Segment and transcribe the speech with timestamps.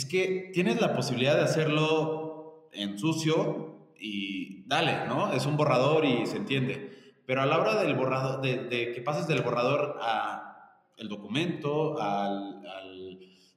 [0.00, 5.30] es que tienes la posibilidad de hacerlo en sucio y dale, ¿no?
[5.34, 7.14] Es un borrador y se entiende.
[7.26, 12.62] Pero a la hora del borrador, de, que pases del borrador a el documento, al,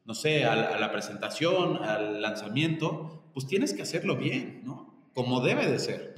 [0.04, 5.10] no sé, a la presentación, al lanzamiento, pues tienes que hacerlo bien, ¿no?
[5.14, 6.16] Como debe de ser.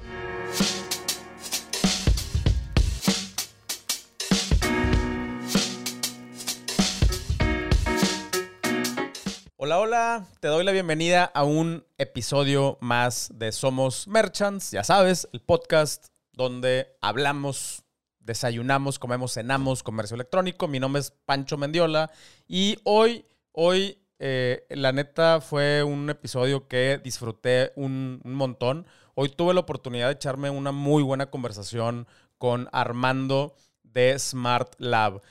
[9.78, 15.42] Hola, te doy la bienvenida a un episodio más de Somos Merchants, ya sabes, el
[15.42, 17.84] podcast donde hablamos,
[18.20, 20.70] desayunamos, comemos, cenamos, comercio electrónico.
[20.70, 22.10] Mi nombre es Pancho Mendiola
[22.48, 28.88] y hoy, hoy, eh, la neta fue un episodio que disfruté un montón.
[29.14, 35.22] Hoy tuve la oportunidad de echarme una muy buena conversación con Armando de Smart Lab.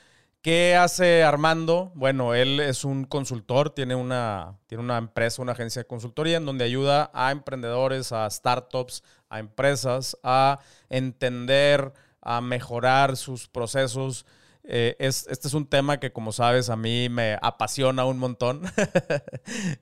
[0.45, 1.91] ¿Qué hace Armando?
[1.95, 6.45] Bueno, él es un consultor, tiene una, tiene una empresa, una agencia de consultoría en
[6.45, 14.27] donde ayuda a emprendedores, a startups, a empresas a entender, a mejorar sus procesos.
[14.63, 18.61] Eh, este es un tema que, como sabes, a mí me apasiona un montón.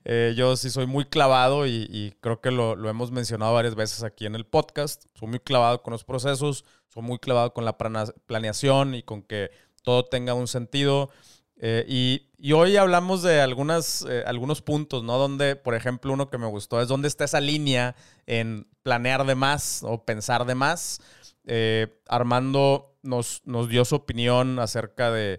[0.06, 4.02] Eh, yo sí soy muy clavado y, creo que lo, lo, hemos mencionado varias veces
[4.02, 5.04] aquí en el podcast.
[5.14, 9.50] Soy muy clavado con los procesos, soy muy clavado con la planeación y con que
[9.84, 11.10] todo tenga un sentido.
[11.58, 15.16] Eh, y, hoy hablamos de algunas, eh, algunos puntos, ¿no?
[15.18, 17.94] Donde, por ejemplo, uno que me gustó es dónde está esa línea
[18.26, 21.00] en planear de más o pensar de más.
[21.46, 25.38] Eh, Armando nos, nos, dio su opinión acerca de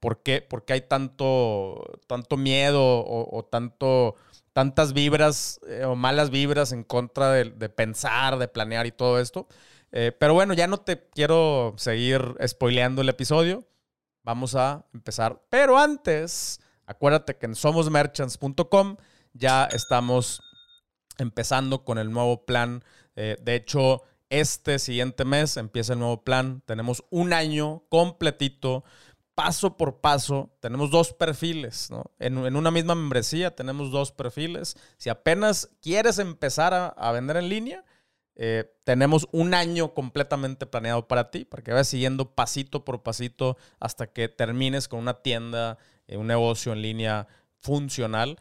[0.00, 4.16] por, qué, por, qué, hay tanto, tanto miedo o, tanto,
[4.52, 9.46] tantas vibras o malas vibras en contra de, de, pensar, de planear y todo esto.
[9.96, 13.64] Eh, pero bueno, ya no te quiero seguir spoileando el episodio.
[14.24, 15.40] Vamos a empezar.
[15.50, 18.96] Pero antes, acuérdate que en somosmerchants.com
[19.34, 20.42] ya estamos
[21.16, 22.82] empezando con el nuevo plan.
[23.14, 26.60] Eh, de hecho, este siguiente mes empieza el nuevo plan.
[26.66, 28.82] Tenemos un año completito,
[29.36, 30.56] paso por paso.
[30.58, 32.10] Tenemos dos perfiles, ¿no?
[32.18, 34.76] En, una misma membresía tenemos dos perfiles.
[34.96, 37.84] Si apenas quieres empezar a vender en línea,
[38.36, 43.56] eh, tenemos un año completamente planeado para ti, para que vayas siguiendo pasito por pasito
[43.78, 45.78] hasta que termines con una tienda,
[46.08, 47.28] eh, un negocio en línea
[47.60, 48.38] funcional.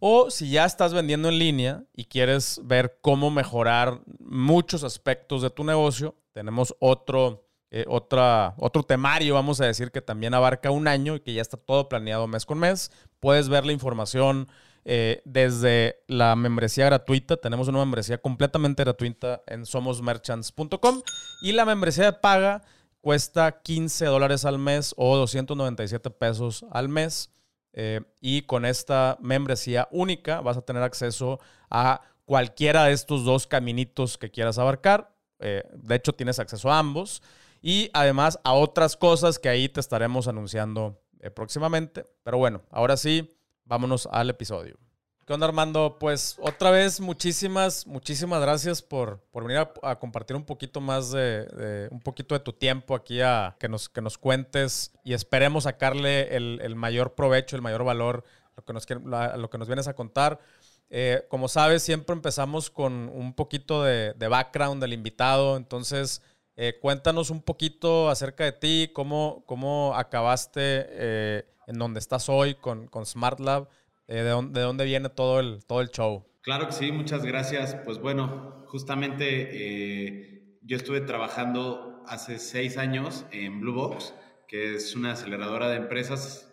[0.00, 5.50] O si ya estás vendiendo en línea y quieres ver cómo mejorar muchos aspectos de
[5.50, 11.16] tu negocio, tenemos otro, eh, otro temario, vamos a decir, que también abarca un año
[11.16, 12.90] y que ya está todo planeado mes con mes.
[13.20, 14.48] Puedes ver la información
[14.84, 17.36] eh, desde la membresía gratuita.
[17.36, 21.02] Tenemos una membresía completamente gratuita en somosmerchants.com
[21.42, 22.62] y la membresía de paga
[23.00, 27.30] cuesta 15 dólares al mes o 297 pesos al mes.
[27.72, 31.38] Eh, y con esta membresía única vas a tener acceso
[31.68, 35.14] a cualquiera de estos dos caminitos que quieras abarcar.
[35.40, 37.22] Eh, de hecho, tienes acceso a ambos.
[37.62, 41.02] Y además a otras cosas que ahí te estaremos anunciando
[41.34, 42.06] próximamente.
[42.22, 43.36] Pero bueno, ahora sí,
[43.70, 44.76] vámonos al episodio.
[45.24, 45.96] ¿Qué onda, Armando?
[46.00, 51.88] Pues otra vez, muchísimas, muchísimas gracias por, por venir a, compartir un poquito más de,
[51.92, 56.34] un poquito de tu tiempo aquí a que nos, que nos cuentes y esperemos sacarle
[56.34, 58.24] el, mayor provecho, el mayor valor
[58.56, 60.40] lo que nos, a lo que nos vienes a contar.
[60.88, 66.22] Eh, como sabes, siempre empezamos con un poquito de, background del invitado, entonces
[66.56, 72.56] eh, cuéntanos un poquito acerca de ti, cómo, cómo acabaste eh, en donde estás hoy
[72.56, 73.68] con, con SmartLab,
[74.08, 76.26] eh, de, dónde, de, dónde, viene todo el, todo el show.
[76.42, 77.76] Claro que sí, muchas gracias.
[77.84, 84.14] Pues bueno, justamente eh, yo estuve trabajando hace seis años en Blue Box,
[84.48, 86.52] que es una aceleradora de empresas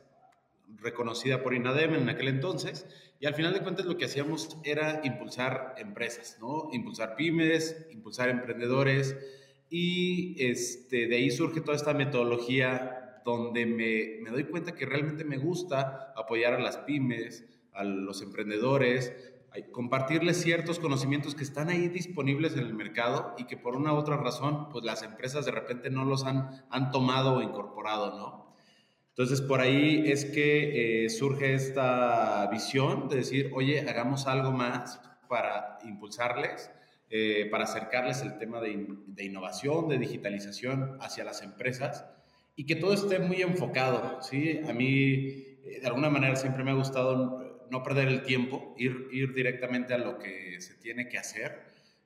[0.76, 2.86] reconocida por INADEM en aquel entonces,
[3.20, 6.70] y al final de cuentas lo que hacíamos era impulsar empresas, ¿no?
[6.74, 9.16] Impulsar pymes, impulsar emprendedores,
[9.70, 15.26] y este, de ahí surge toda esta metodología donde me, me, doy cuenta que realmente
[15.26, 19.14] me gusta apoyar a las pymes, a los emprendedores,
[19.72, 23.98] compartirles ciertos conocimientos que están ahí disponibles en el mercado y que por una u
[23.98, 28.56] otra razón, pues las empresas de repente no los han, han tomado o incorporado, ¿no?
[29.10, 35.02] Entonces, por ahí es que eh, surge esta visión de decir, oye, hagamos algo más
[35.28, 36.72] para impulsarles,
[37.10, 42.06] eh, para acercarles el tema de, de innovación, de digitalización hacia las empresas
[42.58, 44.60] y que todo esté muy enfocado, ¿sí?
[44.68, 45.28] A mí,
[45.64, 49.94] eh, de alguna manera, siempre me ha gustado no perder el tiempo, ir, ir directamente
[49.94, 51.62] a lo que se tiene que hacer.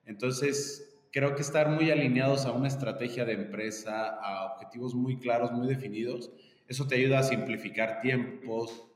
[0.06, 5.54] Entonces, creo que estar muy alineados a una estrategia de empresa, a objetivos muy claros,
[5.54, 6.32] muy definidos,
[6.68, 8.88] eso te ayuda a simplificar tiempos,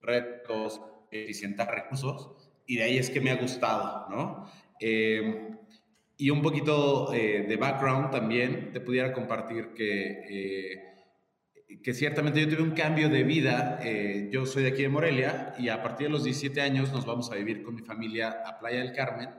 [0.00, 0.80] retos,
[1.12, 2.30] eficientar recursos
[2.66, 4.50] y de ahí es que me ha gustado, ¿no?
[4.80, 5.56] Eh,
[6.16, 12.48] y un poquito eh, de background también, te pudiera compartir que, eh, que ciertamente yo
[12.48, 13.80] tuve un cambio de vida.
[14.30, 17.30] yo soy de aquí de Morelia y a partir de los 17 años nos vamos
[17.30, 19.30] a vivir con mi familia a Playa del Carmen.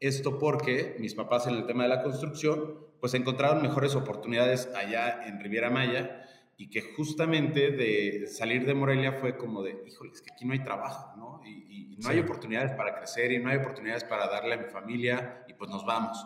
[0.00, 5.26] Esto porque mis papás en el tema de la construcción, pues encontraron mejores oportunidades allá
[5.26, 6.23] en Riviera Maya
[6.56, 10.52] y que justamente de salir de Morelia fue como de, híjole, es que aquí no
[10.52, 11.40] hay trabajo, ¿no?
[11.44, 15.44] Y, no hay oportunidades para crecer y no hay oportunidades para darle a mi familia
[15.48, 16.18] y pues nos vamos.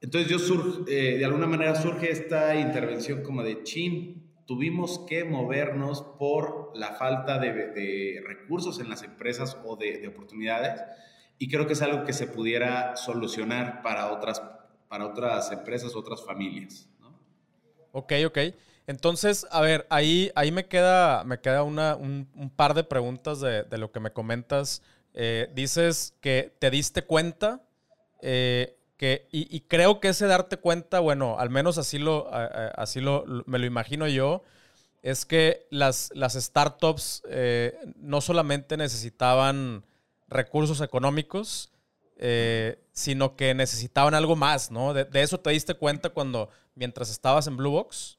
[0.00, 6.02] Entonces yo eh, de alguna manera surge esta intervención como de, chin, tuvimos que movernos
[6.18, 10.80] por la falta de, recursos en las empresas o de, de, oportunidades
[11.38, 14.42] y creo que es algo que se pudiera solucionar para otras,
[14.88, 16.88] para otras empresas, otras familias.
[16.98, 17.14] ¿no?
[17.92, 18.38] Ok, ok.
[18.88, 23.66] Entonces, a ver, ahí, ahí me queda, me queda una, un, par de preguntas de,
[23.76, 24.80] lo que me comentas.
[25.12, 27.60] Eh, dices que te diste cuenta,
[28.22, 33.24] eh, que, y, creo que ese darte cuenta, bueno, al menos así lo, así lo,
[33.44, 34.42] me lo imagino yo,
[35.02, 39.84] es que las, las startups eh, no solamente necesitaban
[40.28, 41.70] recursos económicos,
[42.92, 44.94] sino que necesitaban algo más, ¿no?
[44.94, 48.17] De, de, eso te diste cuenta cuando, mientras estabas en Blue Box.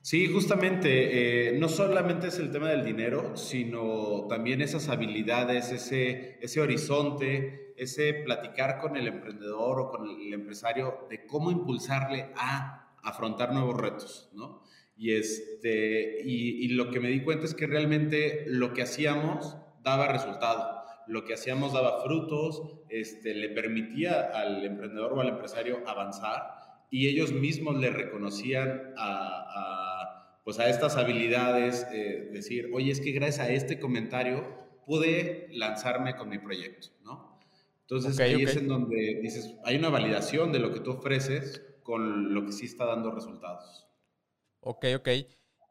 [0.00, 6.38] Sí, justamente, eh, no solamente es el tema del dinero, sino también esas habilidades, ese,
[6.40, 12.94] ese horizonte, ese platicar con el emprendedor o con el empresario de cómo impulsarle a
[13.02, 14.62] afrontar nuevos retos, ¿no?
[14.96, 20.08] Y, este, y, lo que me di cuenta es que realmente lo que hacíamos daba
[20.08, 26.86] resultado, lo que hacíamos daba frutos, este, le permitía al emprendedor o al empresario avanzar
[26.90, 29.87] y ellos mismos le reconocían a
[30.44, 36.16] pues a estas habilidades, eh, decir, oye, es que gracias a este comentario pude lanzarme
[36.16, 37.38] con mi proyecto, ¿no?
[37.82, 42.34] Entonces ahí es en donde dices, hay una validación de lo que tú ofreces con
[42.34, 43.86] lo que sí está dando resultados.
[44.60, 45.08] Ok, ok.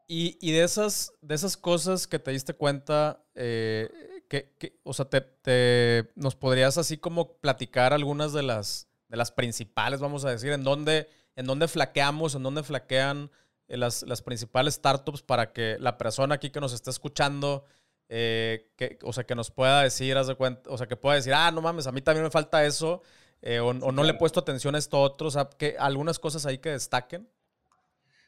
[0.08, 3.88] Y, y de, esas, de esas cosas que te diste cuenta, eh,
[4.28, 10.00] que, o sea, te, nos podrías así como platicar algunas de las, de las principales,
[10.00, 13.30] vamos a decir, en dónde, en dónde flaqueamos, en dónde flaquean
[13.68, 17.64] las, las, principales startups para que la persona aquí que nos está escuchando,
[18.08, 21.16] eh, que, o sea, que nos pueda decir, haz de cuenta, o sea, que pueda
[21.16, 23.02] decir, ah, no mames, a mí también me falta eso,
[23.42, 26.46] eh, o, no le he puesto atención a esto otro, o sea, que algunas cosas
[26.46, 27.28] ahí que destaquen.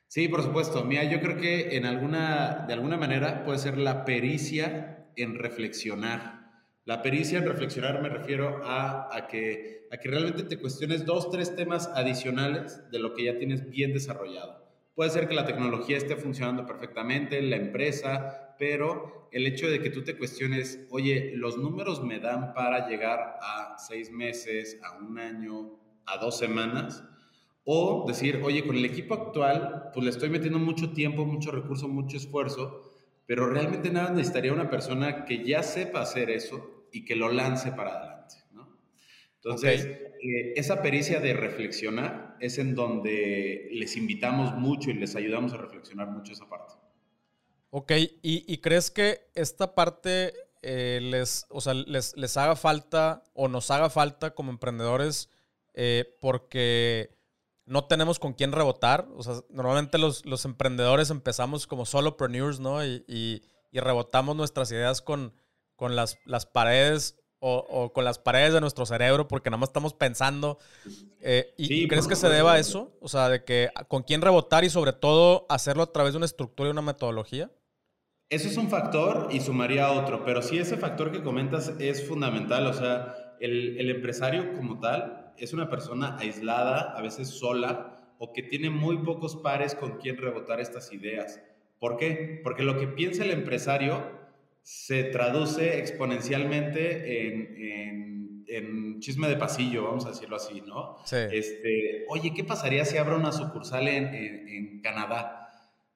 [0.07, 0.85] Sí, por supuesto.
[0.85, 6.41] Mira, yo creo que en alguna, de alguna manera puede ser la pericia en reflexionar.
[6.85, 11.31] La pericia en reflexionar me refiero a, a, que, a que realmente te cuestiones dos,
[11.31, 14.60] tres temas adicionales de lo que ya tienes bien desarrollado.
[14.95, 19.91] Puede ser que la tecnología esté funcionando perfectamente, la empresa, pero el hecho de que
[19.91, 25.19] tú te cuestiones, oye, los números me dan para llegar a seis meses, a un
[25.19, 27.05] año, a dos semanas,
[27.65, 31.89] o decir, oye, con el equipo actual, pues le estoy metiendo mucho tiempo, mucho recurso,
[31.89, 32.83] mucho esfuerzo,
[33.27, 37.71] pero realmente nada necesitaría una persona que ya sepa hacer eso y que lo lance
[37.71, 38.37] para adelante,
[39.43, 45.55] Entonces, eh, esa pericia de reflexionar es en donde les invitamos mucho y les ayudamos
[45.55, 46.75] a reflexionar mucho esa parte.
[47.71, 47.93] Ok,
[48.23, 53.71] ¿y, crees que esta parte eh, les, o sea, les, les, haga falta o nos
[53.71, 55.31] haga falta como emprendedores
[55.75, 57.17] eh, porque
[57.65, 59.09] no tenemos con quién rebotar?
[59.15, 62.85] O sea, normalmente los, los emprendedores empezamos como solopreneurs, ¿no?
[62.85, 65.33] Y, y, y rebotamos nuestras ideas con,
[65.77, 69.95] con las, las paredes o, con las paredes de nuestro cerebro porque nada más estamos
[69.95, 70.59] pensando.
[71.21, 72.93] Eh, ¿Y crees que se deba a eso?
[73.01, 76.27] O sea, de que con quién rebotar y sobre todo hacerlo a través de una
[76.27, 77.51] estructura y una metodología.
[78.29, 82.67] Eso es un factor y sumaría otro, pero sí ese factor que comentas es fundamental.
[82.67, 88.33] O sea, el, el empresario como tal es una persona aislada, a veces sola, o
[88.33, 91.41] que tiene muy pocos pares con quien rebotar estas ideas.
[91.79, 92.41] ¿Por qué?
[92.45, 94.20] Porque lo que piensa el empresario
[94.71, 100.99] se traduce exponencialmente en, en, chisme de pasillo, vamos a decirlo así, ¿no?
[101.05, 101.17] Sí.
[101.33, 105.49] Este, oye, ¿qué pasaría si abro una sucursal en, en, Canadá?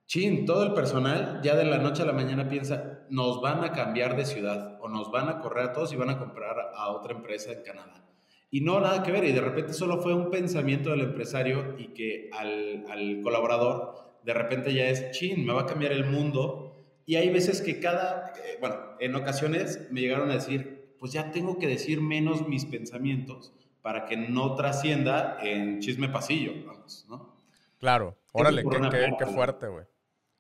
[0.07, 3.71] Chin, todo el personal ya de la noche a la mañana piensa, nos van a
[3.71, 6.90] cambiar de ciudad o nos van a correr a todos y van a comprar a
[6.90, 8.04] otra empresa en Canadá.
[8.50, 11.95] Y no, nada que ver, y de repente solo fue un pensamiento del empresario y
[11.95, 16.63] que al, al colaborador de repente ya es, chin, me va a cambiar el mundo
[17.07, 21.31] y hay veces que cada, eh, bueno, en ocasiones me llegaron a decir, pues ya
[21.31, 27.35] tengo que decir menos mis pensamientos para que no trascienda en chisme pasillo, vamos, ¿no?
[27.79, 29.85] Claro, órale, qué, qué, fuerte, güey.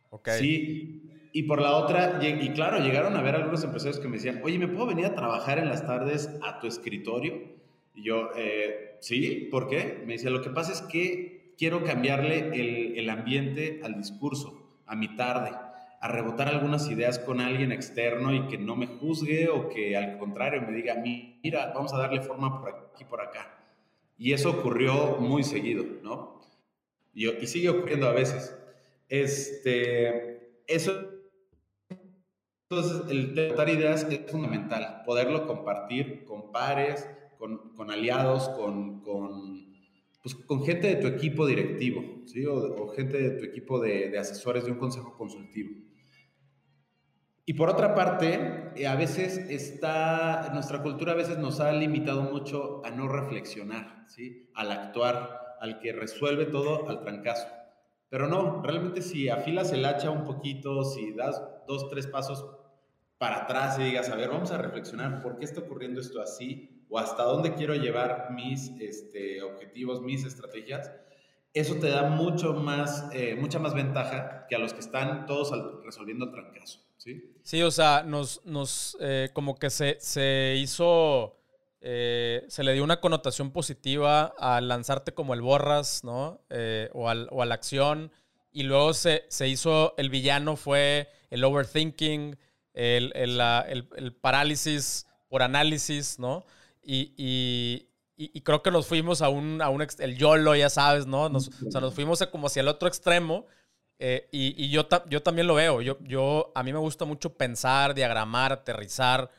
[0.08, 0.38] Okay.
[0.38, 4.40] Sí, Y por la otra, y claro, llegaron a ver algunos empresarios que me decían,
[4.42, 7.42] oye, ¿me puedo venir a trabajar en las tardes a tu escritorio?
[7.94, 10.02] Y yo, eh, sí, ¿por qué?
[10.06, 14.96] Me decía, lo que pasa es que quiero cambiarle el, el ambiente al discurso, a
[14.96, 15.50] mi tarde,
[16.04, 20.18] a rebotar algunas ideas con alguien externo y que no me juzgue o que al
[20.18, 23.58] contrario me diga, mira, vamos a darle forma por aquí, por acá.
[24.18, 26.42] Y eso ocurrió muy seguido, ¿no?
[27.14, 28.54] Y, sigue ocurriendo a veces.
[29.08, 30.92] Este, eso
[32.68, 37.08] entonces, el dar ideas es fundamental, poderlo compartir con pares,
[37.38, 39.74] con, aliados, con, con,
[40.22, 42.44] pues, con, gente de tu equipo directivo, ¿sí?
[42.44, 45.83] o, gente de tu equipo de, asesores de un consejo consultivo.
[47.46, 52.22] Y por otra parte, eh, a veces está, nuestra cultura a veces nos ha limitado
[52.22, 54.50] mucho a no reflexionar, ¿sí?
[54.54, 57.46] al actuar, al que resuelve todo al trancazo.
[58.08, 62.46] Pero no, realmente si afilas el hacha un poquito, si das dos, tres pasos
[63.18, 66.84] para atrás y digas, a ver, vamos a reflexionar por qué está ocurriendo esto así
[66.88, 70.90] o hasta dónde quiero llevar mis este, objetivos, mis estrategias,
[71.54, 75.52] eso te da mucho más, eh, mucha más ventaja que a los que están todos
[75.84, 76.80] resolviendo el trancazo.
[76.98, 77.32] ¿sí?
[77.44, 81.36] Sí, o sea, nos, nos eh, como que se, se hizo,
[81.80, 86.40] eh, se le dio una connotación positiva a lanzarte como el borras, ¿no?
[86.92, 88.10] o, al, o a la acción.
[88.50, 92.36] Y luego se, se hizo, el villano fue el overthinking,
[92.74, 93.40] el, el,
[93.96, 96.44] el, parálisis por análisis, ¿no?
[96.82, 101.06] Y, y, y, creo que nos fuimos a un, a un el YOLO, ya sabes,
[101.06, 101.28] ¿no?
[101.28, 103.46] Nos, o sea, nos fuimos como hacia el otro extremo.
[103.98, 105.82] Eh, y, yo, yo también lo veo.
[105.82, 109.30] Yo, yo, a mí me gusta mucho pensar, diagramar, aterrizar.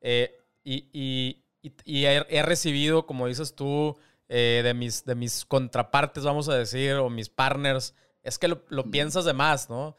[0.00, 6.48] Eh, y, he, he, recibido, como dices tú, eh, de, mis, de mis contrapartes, vamos
[6.48, 9.96] a decir, o mis partners, es que lo, lo piensas de más, ¿no?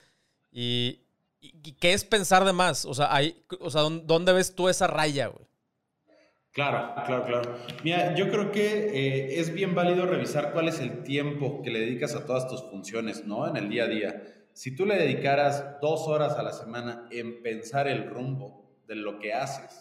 [0.52, 1.02] Y,
[1.80, 2.86] ¿Qué es pensar de más?
[2.86, 5.51] O sea, hay, o sea ¿dónde ves tú esa raya, güey?
[6.54, 7.56] Claro, claro, claro.
[7.84, 11.80] Mira, yo creo que eh, es bien válido revisar cuál es el tiempo que le
[11.80, 13.48] dedicas a todas tus funciones, ¿no?
[13.48, 14.24] En el día a día.
[14.54, 19.18] Si tú le dedicaras dos horas a la semana en pensar el rumbo de lo
[19.18, 19.80] que haces,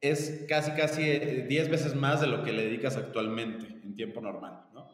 [0.00, 4.20] es casi, casi eh, diez veces más de lo que le dedicas actualmente en tiempo
[4.20, 4.88] normal, ¿no?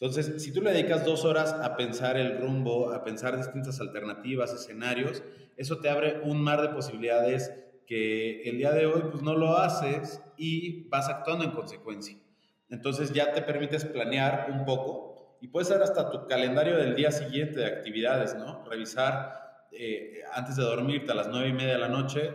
[0.00, 4.52] Entonces, si tú le dedicas dos horas a pensar el rumbo, a pensar distintas alternativas,
[4.52, 5.24] escenarios,
[5.56, 7.52] eso te abre un mar de posibilidades
[7.88, 12.18] que el día de hoy pues no lo haces y vas actuando en consecuencia.
[12.68, 17.10] Entonces ya te permites planear un poco y puedes ser hasta tu calendario del día
[17.10, 18.62] siguiente de actividades, ¿no?
[18.66, 22.34] Revisar eh, antes de dormirte a las nueve y media de la noche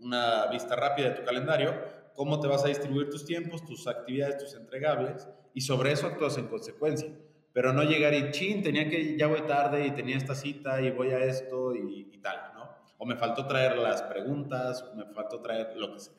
[0.00, 1.74] una vista rápida de tu calendario,
[2.14, 6.36] cómo te vas a distribuir tus tiempos, tus actividades, tus entregables y sobre eso actúas
[6.36, 7.08] en consecuencia.
[7.52, 10.90] Pero no llegar y, chin, tenía que, ya voy tarde y tenía esta cita y
[10.90, 12.59] voy a esto y, tal, ¿no?
[13.00, 16.14] O me faltó traer las preguntas, me faltó traer lo que sea.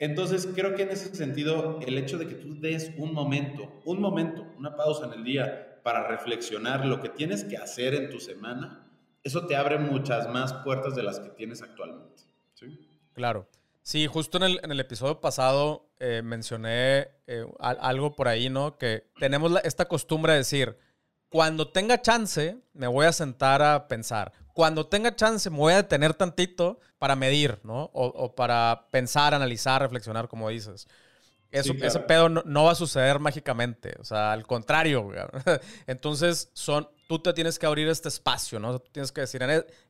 [0.00, 4.00] Entonces, creo que en ese sentido, el hecho de que tú des un momento, un
[4.00, 8.18] momento, una pausa en el día para reflexionar lo que tienes que hacer en tu
[8.18, 8.90] semana,
[9.22, 12.22] eso te abre muchas más puertas de las que tienes actualmente.
[13.12, 13.46] Claro.
[13.82, 18.78] Sí, justo en el, en el episodio pasado eh, mencioné eh, algo por ahí, ¿no?
[18.78, 20.78] Que tenemos esta costumbre de decir,
[21.28, 24.32] cuando tenga chance, me voy a sentar a pensar.
[24.54, 27.90] Cuando tenga chance, me voy a detener tantito para medir, ¿no?
[27.92, 30.86] O, o para pensar, analizar, reflexionar, como dices.
[31.50, 35.10] Eso, Ese pedo no, va a suceder mágicamente, o sea, al contrario.
[35.88, 38.78] Entonces, son, tú te tienes que abrir este espacio, ¿no?
[38.78, 39.42] tú tienes que decir,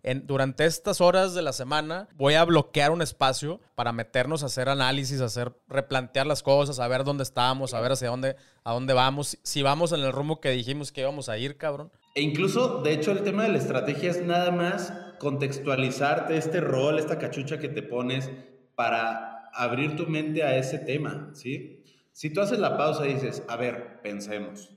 [0.02, 4.46] en, durante estas horas de la semana voy a bloquear un espacio para meternos a
[4.46, 8.36] hacer análisis, a hacer, replantear las cosas, a ver dónde estamos, a ver hacia dónde,
[8.64, 11.92] a dónde vamos, si vamos en el rumbo que dijimos que íbamos a ir, cabrón.
[12.14, 16.98] E incluso, de hecho, el tema de la estrategia es nada más contextualizarte este rol,
[16.98, 18.30] esta cachucha que te pones
[18.74, 21.84] para abrir tu mente a ese tema, ¿sí?
[22.12, 24.76] Si tú haces la pausa y dices, a ver, pensemos.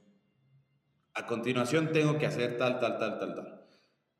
[1.14, 3.68] A continuación tengo que hacer tal, tal, tal, tal, tal.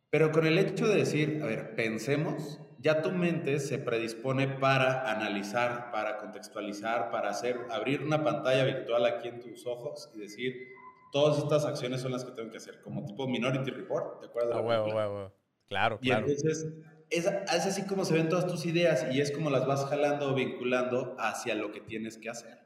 [0.10, 5.10] Pero con el hecho de decir, a ver, pensemos, ya tu mente se predispone para
[5.10, 10.68] analizar, para contextualizar, para hacer, abrir una pantalla virtual aquí en tus ojos y decir,
[11.14, 14.58] todas estas acciones son las que tengo que hacer, como tipo Minority Report, ¿te acuerdas?
[14.58, 15.32] Ah, huevo, huevo.
[15.68, 16.68] Claro, y entonces
[17.10, 20.34] es, así como se ven todas tus ideas y es como las vas jalando o
[20.34, 22.60] vinculando hacia lo que tienes que hacer.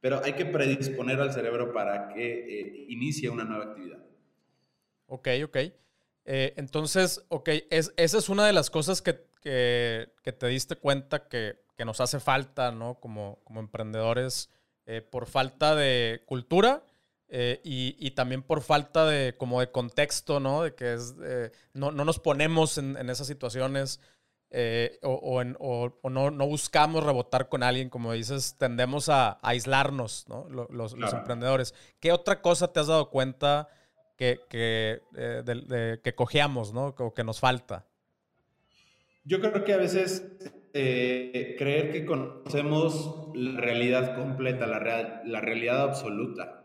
[0.00, 3.98] Pero hay que predisponer al cerebro para que eh, inicie una nueva actividad.
[5.06, 5.56] Ok, ok.
[6.26, 11.28] Eh, entonces, ok, es, esa es una de las cosas que, que, te diste cuenta
[11.28, 13.00] que, que, nos hace falta, ¿no?
[13.00, 14.50] Como, como emprendedores,
[14.84, 16.84] eh, por falta de cultura
[17.28, 20.62] eh, y, también por falta de como de contexto, ¿no?
[20.62, 24.00] De que es, eh, no, nos ponemos en, esas situaciones
[24.50, 30.46] eh, o, no, buscamos rebotar con alguien, como dices, tendemos a, aislarnos, ¿no?
[30.70, 31.74] Los, emprendedores.
[31.98, 33.68] ¿Qué otra cosa te has dado cuenta
[34.16, 35.00] que, que,
[36.04, 36.94] que cojeamos, ¿no?
[36.96, 37.86] O que nos falta?
[39.24, 40.24] Yo creo que a veces
[40.72, 46.55] creer que conocemos la realidad completa, la, la realidad absoluta,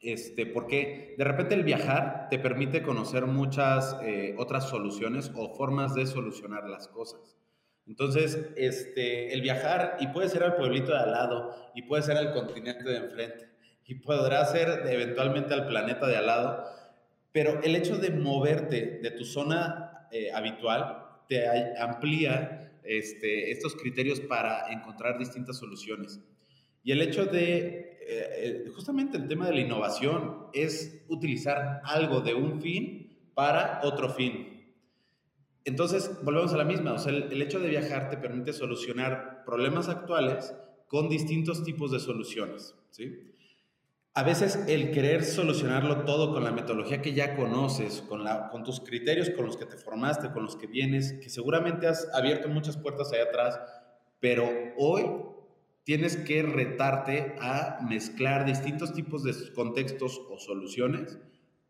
[0.00, 5.94] este, porque de repente el viajar te permite conocer muchas eh, otras soluciones o formas
[5.94, 7.36] de solucionar las cosas.
[7.86, 12.16] Entonces, este, el viajar, y puede ser al pueblito de al lado, y puede ser
[12.16, 13.48] al continente de enfrente,
[13.84, 16.64] y podrá ser eventualmente al planeta de al lado,
[17.32, 21.46] pero el hecho de moverte de tu zona eh, habitual te
[21.78, 26.20] amplía este, estos criterios para encontrar distintas soluciones.
[26.86, 32.20] Y el hecho de eh, eh, justamente el tema de la innovación es utilizar algo
[32.20, 34.76] de un fin para otro fin.
[35.64, 39.88] Entonces, volvemos a la misma, o sea, el, hecho de viajar te permite solucionar problemas
[39.88, 40.54] actuales
[40.86, 43.34] con distintos tipos de soluciones, ¿sí?
[44.14, 48.62] A veces el querer solucionarlo todo con la metodología que ya conoces, con, la, con
[48.62, 52.48] tus criterios con los que te formaste, con los que vienes, que seguramente has abierto
[52.48, 53.60] muchas puertas allá atrás,
[54.20, 55.34] pero hoy
[55.86, 61.16] tienes que retarte a mezclar distintos tipos de contextos o soluciones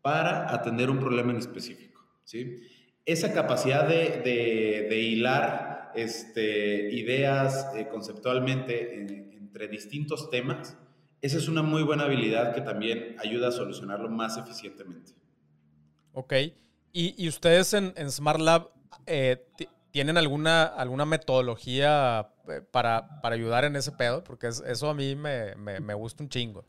[0.01, 2.03] para atender un problema en específico.
[2.23, 2.61] ¿sí?
[3.05, 10.75] Esa capacidad de, hilar este, ideas eh, conceptualmente entre distintos temas,
[11.21, 15.11] esa es una muy buena habilidad que también ayuda a solucionarlo más eficientemente.
[16.13, 16.33] Ok.
[16.91, 18.71] ¿Y, ustedes en, Smart Lab
[19.05, 19.45] eh,
[19.91, 25.15] tienen alguna, alguna metodología eh, para, para, ayudar en ese pedo, porque eso a mí
[25.15, 26.65] me, me, gusta un chingo.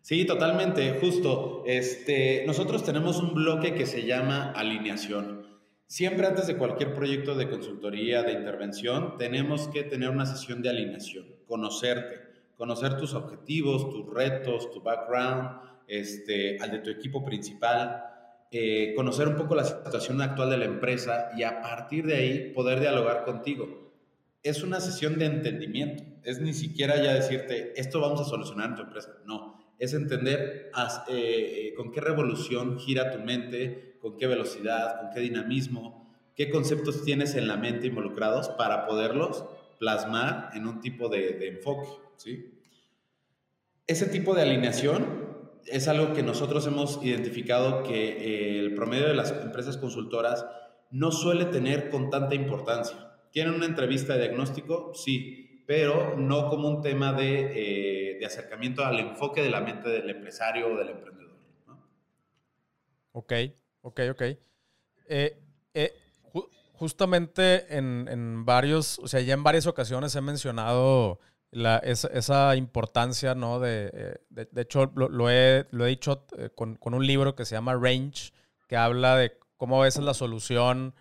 [0.00, 1.62] Sí, totalmente, justo.
[1.66, 5.46] Este, nosotros tenemos un bloque que se llama alineación.
[5.86, 10.68] Siempre antes de cualquier proyecto de consultoría, de intervención, tenemos que tener una sesión de
[10.68, 18.04] alineación, conocerte, conocer tus objetivos, tus retos, tu background, este, al de tu equipo principal,
[18.50, 22.52] eh, conocer un poco la situación actual de la empresa y a partir de ahí
[22.54, 23.88] poder dialogar contigo
[24.42, 26.04] es una sesión de entendimiento.
[26.22, 29.18] Es ni siquiera ya decirte, esto vamos a solucionar en tu empresa.
[29.24, 30.70] No, es entender
[31.08, 37.04] eh, con qué revolución gira tu mente, con qué velocidad, con qué dinamismo, qué conceptos
[37.04, 39.44] tienes en la mente involucrados para poderlos
[39.78, 41.88] plasmar en un tipo de, enfoque.
[42.16, 42.54] ¿sí?
[43.86, 45.27] Ese tipo de alineación
[45.66, 50.46] es algo que nosotros hemos identificado que eh, el promedio de las empresas consultoras
[50.90, 53.12] no suele tener con tanta importancia.
[53.30, 54.92] ¿Tienen una entrevista de diagnóstico?
[54.94, 59.90] Sí, pero no como un tema de, eh, de acercamiento al enfoque de la mente
[59.90, 61.36] del empresario o del emprendedor.
[63.12, 63.32] Ok,
[63.82, 64.22] ok, ok.
[65.08, 65.38] Eh,
[65.74, 65.92] eh,
[66.72, 71.18] justamente en, en, varios, o sea, ya en varias ocasiones he mencionado
[71.52, 73.60] esa, importancia, ¿no?
[73.60, 77.74] De, de, hecho, lo, he, lo, he, dicho con, con, un libro que se llama
[77.74, 78.32] Range,
[78.68, 80.94] que habla de cómo a veces la solución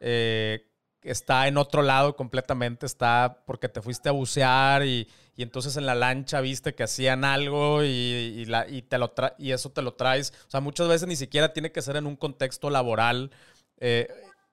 [0.00, 0.66] eh,
[1.02, 5.94] está en otro lado completamente, está porque te fuiste a bucear y, entonces en la
[5.94, 10.34] lancha viste que hacían algo y, la, te lo y eso te lo traes.
[10.46, 13.30] O sea, muchas veces ni siquiera tiene que ser en un contexto laboral
[13.78, 14.06] eh,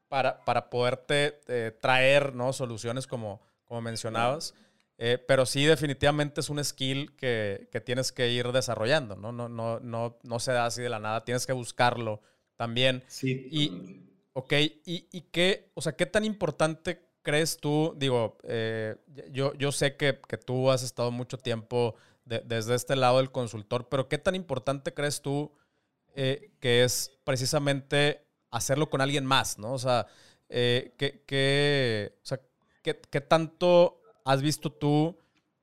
[0.08, 2.54] para, para, poderte eh, traer ¿no?
[2.54, 4.54] soluciones como, como mencionabas.
[5.00, 9.32] Eh, pero sí, definitivamente es un skill que, que, tienes que ir desarrollando, ¿no?
[9.32, 12.22] No, no, no, no se da así de la nada, tienes que buscarlo
[12.56, 13.04] también.
[13.08, 13.48] Sí.
[13.52, 14.08] Y,
[14.40, 17.96] Ok, ¿Y, ¿y, qué, o sea, qué tan importante crees tú?
[17.98, 18.96] Digo, eh,
[19.32, 23.90] yo, yo sé que, que, tú has estado mucho tiempo desde este lado del consultor,
[23.90, 25.52] pero ¿qué tan importante crees tú
[26.14, 29.74] eh, que es precisamente hacerlo con alguien más, ¿no?
[29.74, 30.06] O sea,
[30.50, 32.40] eh, ¿qué, qué, o sea
[32.84, 35.18] ¿qué, tanto has visto tú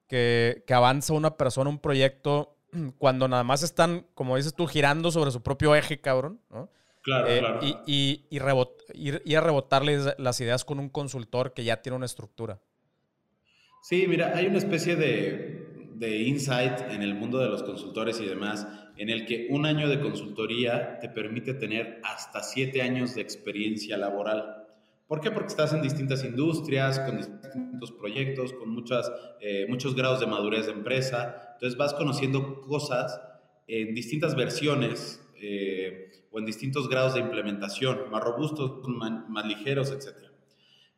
[0.09, 2.57] que, que avanza una persona, un proyecto,
[2.99, 6.71] cuando nada más están, como dices tú, girando sobre su propio eje, cabrón, ¿no?
[7.03, 7.61] Claro, eh, claro.
[7.63, 8.37] Y, y, y,
[9.25, 12.61] ir, a rebotarles las ideas con un consultor que ya tiene una estructura.
[13.83, 18.25] Sí, mira, hay una especie de, de insight en el mundo de los consultores y
[18.25, 23.21] demás, en el que un año de consultoría te permite tener hasta siete años de
[23.21, 24.64] experiencia laboral.
[25.07, 25.31] ¿Por qué?
[25.31, 30.67] Porque estás en distintas industrias, con distintos proyectos, con muchas, eh, muchos grados de madurez
[30.67, 31.53] de empresa.
[31.55, 33.21] Entonces vas conociendo cosas
[33.67, 40.17] en distintas versiones eh, o en distintos grados de implementación, más robustos, más, ligeros, etc.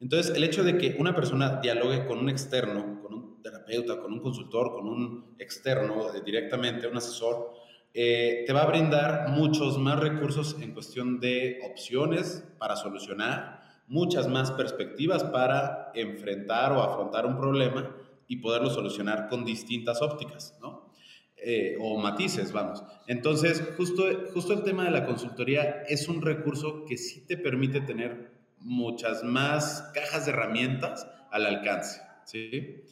[0.00, 4.12] Entonces, el hecho de que una persona dialogue con un externo, con un terapeuta, con
[4.12, 7.54] un consultor, con un externo, eh, directamente, un asesor,
[7.92, 13.55] eh, te va a brindar muchos más recursos en cuestión de opciones para solucionar,
[13.88, 17.96] muchas más perspectivas para enfrentar o afrontar un problema
[18.28, 20.92] y poderlo solucionar con distintas ópticas, ¿no?
[21.36, 22.82] Eh, o matices, vamos.
[23.06, 27.80] Entonces, justo, justo el tema de la consultoría es un recurso que sí te permite
[27.80, 32.82] tener muchas más cajas de herramientas al alcance, ¿sí?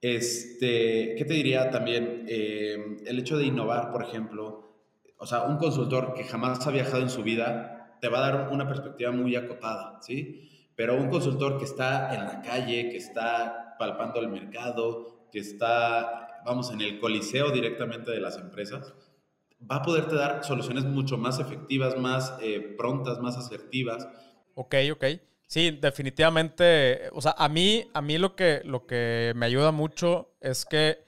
[0.00, 2.24] Este, ¿qué te diría también?
[2.26, 4.78] Eh, el hecho de innovar, por ejemplo,
[5.18, 8.48] o sea, un consultor que jamás ha viajado en su vida te va a dar
[8.52, 10.48] una perspectiva muy acotada, ¿sí?
[10.74, 16.42] Pero un consultor que está en la calle, que está palpando el mercado, que está,
[16.44, 18.94] vamos, en el coliseo directamente de las empresas,
[19.70, 24.08] va a poderte dar soluciones mucho más efectivas, más eh, prontas, más asertivas.
[24.54, 25.04] Ok, ok.
[25.46, 27.10] Sí, definitivamente.
[27.12, 31.04] O sea, a mí, a mí lo que, lo que me ayuda mucho es que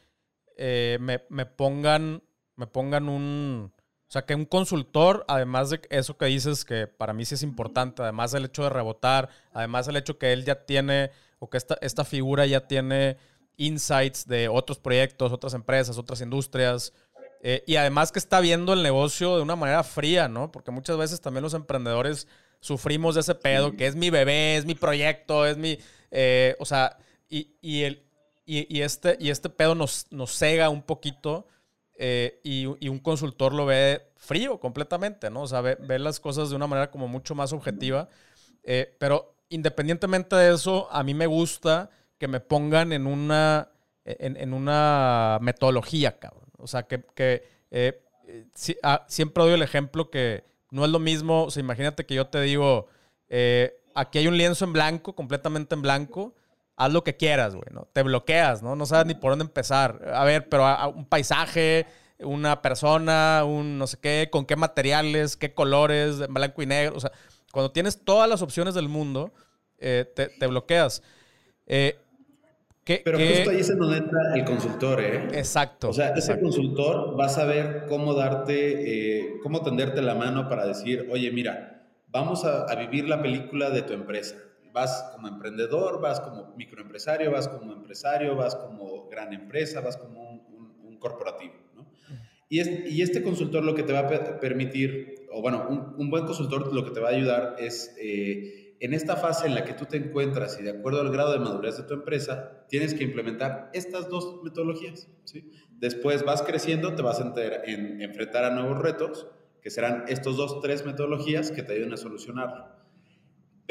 [0.57, 2.23] eh, me, pongan,
[2.57, 3.73] me pongan un.
[4.13, 7.43] O sea, que un consultor, además de eso que dices, que para mí sí es
[7.43, 11.57] importante, además del hecho de rebotar, además del hecho que él ya tiene, o que
[11.57, 13.17] esta, esta figura ya tiene
[13.57, 16.93] insights de otros proyectos, otras empresas, otras industrias,
[17.41, 20.53] eh, y además que está viendo el negocio de una manera fría, ¿no?
[20.53, 22.29] Porque muchas veces también los emprendedores
[22.61, 25.79] sufrimos de ese pedo, que es mi bebé, es mi proyecto, es mi...
[26.11, 26.99] Eh, o sea,
[27.31, 28.05] y, y, el,
[28.45, 31.47] y, este, y este pedo nos, nos cega un poquito
[32.05, 35.43] eh, y, un consultor lo ve frío completamente, ¿no?
[35.43, 38.09] O sea, ve, las cosas de una manera como mucho más objetiva.
[38.65, 43.71] Eh, pero independientemente de eso, a mí me gusta que me pongan en una,
[44.05, 46.51] en, en una metodología, cabrón.
[46.59, 47.45] O sea, que, que
[48.83, 52.27] ah, siempre doy el ejemplo que no es lo mismo, o sea, imagínate que yo
[52.27, 52.89] te digo,
[53.29, 56.35] eh, aquí hay un lienzo en blanco, completamente en blanco,
[56.85, 57.89] haz lo que quieras, güey, ¿no?
[57.93, 58.77] Te bloqueas, ¿no?
[58.77, 60.01] No sabes ni por dónde empezar.
[60.13, 61.87] A ver, pero un paisaje,
[62.21, 66.97] una persona, un no sé qué, con qué materiales, qué colores, blanco y negro.
[66.97, 67.13] O sea,
[67.53, 69.33] cuando tienes todas las opciones del mundo,
[69.79, 71.03] eh, te, te, bloqueas.
[71.67, 71.97] Eh,
[72.85, 75.29] pero justo ahí es en donde entra el consultor, ¿eh?
[75.35, 75.91] Exacto.
[75.91, 80.67] O sea, ese consultor va a saber cómo darte, eh, cómo tenderte la mano para
[80.67, 84.35] decir, oye, mira, vamos a, vivir la película de tu empresa.
[84.73, 90.23] Vas como emprendedor, vas como microempresario, vas como empresario, vas como gran empresa, vas como
[90.23, 91.91] un, corporativo, ¿no?
[92.49, 95.67] Y, y, este consultor lo que te va a permitir, o bueno,
[95.99, 97.97] un, buen consultor lo que te va a ayudar es...
[98.01, 101.33] Eh, en esta fase en la que tú te encuentras y de acuerdo al grado
[101.33, 105.09] de madurez de tu empresa, tienes que implementar estas dos metodologías.
[105.23, 105.53] ¿sí?
[105.79, 107.33] Después vas creciendo, te vas a
[107.65, 109.29] en, enfrentar a nuevos retos,
[109.63, 112.82] que serán estos dos, tres metodologías que te ayuden a solucionarlo.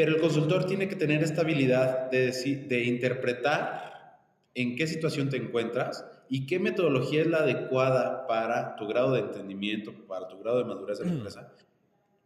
[0.01, 2.31] Pero el consultor tiene que tener esta habilidad de,
[2.67, 4.17] de interpretar
[4.55, 9.19] en qué situación te encuentras y qué metodología es la adecuada para tu grado de
[9.19, 11.17] entendimiento, para tu grado de madurez de la mm.
[11.17, 11.53] empresa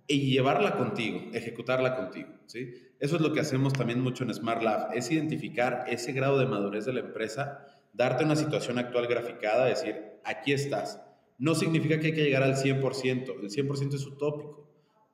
[0.08, 2.76] y llevarla contigo, ejecutarla contigo, ¿sí?
[2.98, 6.46] Eso es lo que hacemos también mucho en Smart Lab, es identificar ese grado de
[6.46, 11.02] madurez de la empresa, darte una situación actual graficada, decir, aquí estás.
[11.38, 14.65] No significa que hay que llegar al 100%, el 100% es utópico,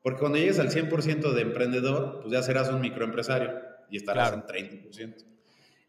[0.02, 3.52] porque cuando llegues al 100% de emprendedor, pues ya serás un microempresario
[3.90, 5.26] y estarás en 30%.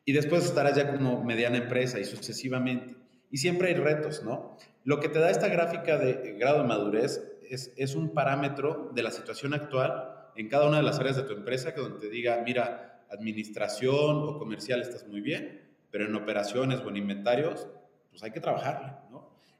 [0.04, 2.96] Y después estarás ya como mediana empresa y sucesivamente.
[3.30, 4.58] Y siempre hay retos, ¿no?
[4.84, 9.10] Lo que te da esta gráfica de grado de madurez es, un parámetro de la
[9.10, 12.42] situación actual en cada una de las áreas de tu empresa que donde te diga,
[12.44, 17.68] mira, administración o comercial estás muy bien, pero en operaciones o en inventarios,
[18.10, 18.92] pues hay que trabajarle.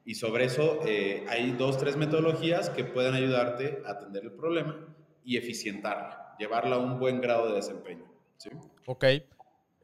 [0.05, 4.75] Y sobre eso eh, hay dos, tres metodologías que pueden ayudarte a atender el problema
[5.23, 8.05] y eficientarla, llevarla a un buen grado de desempeño.
[8.37, 8.49] ¿sí?
[8.85, 9.05] Ok,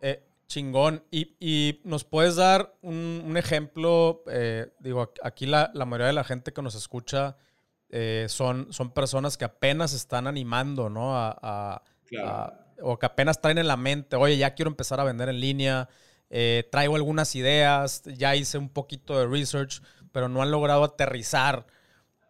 [0.02, 1.04] eh, chingón.
[1.10, 6.52] Y, nos puedes dar un, ejemplo, eh, digo, aquí la, la, mayoría de la gente
[6.52, 7.38] que nos escucha
[7.92, 11.16] eh, son, son personas que apenas están animando, ¿no?
[11.16, 11.82] A,
[12.82, 15.90] o que apenas traen en la mente, oye, ya quiero empezar a vender en línea,
[16.30, 21.68] eh, traigo algunas ideas, ya hice un poquito de research, pero no han logrado aterrizar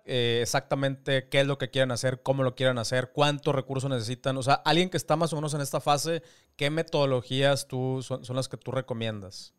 [0.06, 4.38] eh, exactamente qué es lo que quieren hacer, cómo lo quieren hacer, cuántos recursos necesitan.
[4.38, 6.24] O sea, alguien que está más o menos en esta fase,
[6.56, 9.54] ¿qué metodologías tú, son, son las que tú recomiendas?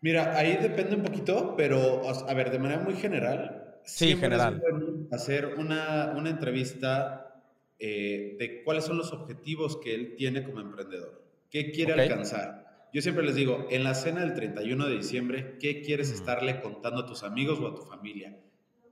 [0.00, 4.62] Mira, ahí depende un poquito, pero a ver, de manera muy general, Sí, general.
[5.10, 7.42] hacer una, una entrevista
[7.78, 11.24] eh, de cuáles son los objetivos que él tiene como emprendedor.
[11.50, 12.67] ¿Qué quiere alcanzar?
[12.92, 17.02] Yo siempre les digo, en la cena del 31 de diciembre, ¿qué quieres estarle contando
[17.02, 18.38] a tus amigos o a tu familia?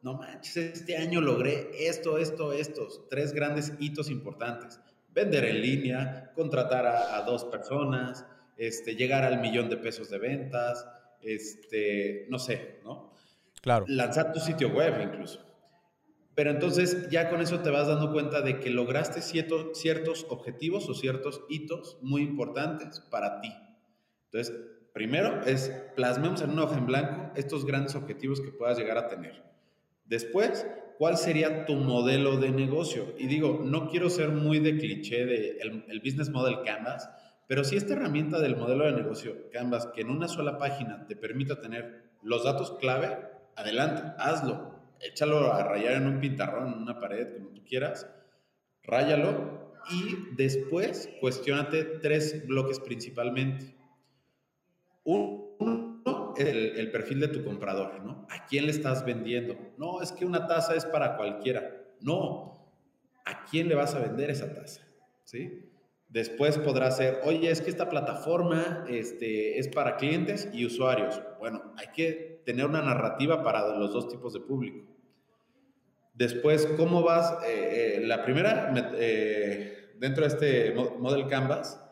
[0.02, 4.80] No manches, este año logré esto, esto, estos, tres grandes hitos importantes.
[5.14, 10.18] Vender en línea, contratar a, a dos personas, este, llegar al millón de pesos de
[10.18, 10.87] ventas,
[11.22, 13.12] este, no sé, ¿no?
[13.62, 13.85] Claro.
[13.88, 15.44] Lanzar tu sitio web incluso.
[16.35, 20.88] Pero entonces ya con eso te vas dando cuenta de que lograste ciertos, ciertos objetivos
[20.88, 23.52] o ciertos hitos muy importantes para ti.
[24.26, 24.54] Entonces,
[24.92, 29.08] primero es plasmemos en una hoja en blanco estos grandes objetivos que puedas llegar a
[29.08, 29.42] tener.
[30.04, 30.66] Después,
[30.98, 33.14] ¿cuál sería tu modelo de negocio?
[33.18, 37.08] Y digo, no quiero ser muy de cliché de el, business model Canvas,
[37.48, 41.16] pero si esta herramienta del modelo de negocio Canvas, que en una sola página te
[41.16, 43.18] permita tener los datos clave,
[43.56, 48.08] adelante, hazlo échalo a rayar en un pintarrón, en una pared, como tú quieras,
[48.82, 53.75] ráyalo y después cuestionate tres bloques principalmente.
[55.07, 55.47] Uno
[56.37, 58.27] el, perfil de tu comprador, ¿no?
[58.31, 59.57] ¿A quién le estás vendiendo?
[59.79, 61.85] No, es que una taza es para cualquiera.
[62.01, 62.71] No,
[63.25, 64.83] ¿a quién le vas a vender esa taza?
[65.25, 65.71] ¿Sí?
[66.09, 71.21] Después podrá ser, oye, es que esta plataforma este, es para clientes y usuarios.
[71.38, 74.87] Bueno, hay que tener una narrativa para los dos tipos de público.
[76.14, 77.33] Después, ¿cómo vas?
[77.45, 81.83] Eh, eh, la primera, eh, dentro de este Model Canvas,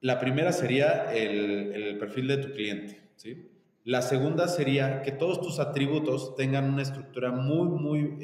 [0.00, 3.00] la primera sería el, el perfil de tu cliente.
[3.16, 3.50] ¿sí?
[3.84, 8.16] La segunda sería que todos tus atributos tengan una estructura muy, muy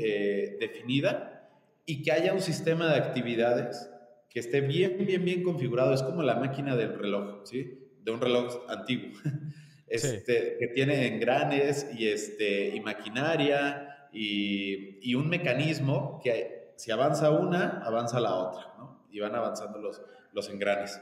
[0.61, 1.51] definida
[1.87, 3.91] y que haya un sistema de actividades
[4.29, 5.95] que esté bien, bien, bien configurado.
[5.95, 7.79] Es como la máquina del reloj, ¿sí?
[8.03, 9.13] De un reloj antiguo.
[9.87, 17.31] Este, Que tiene engranes y, este, y maquinaria y, y, un mecanismo que si avanza
[17.31, 19.07] una, avanza la otra, ¿no?
[19.13, 21.01] Y van avanzando los, los engranes.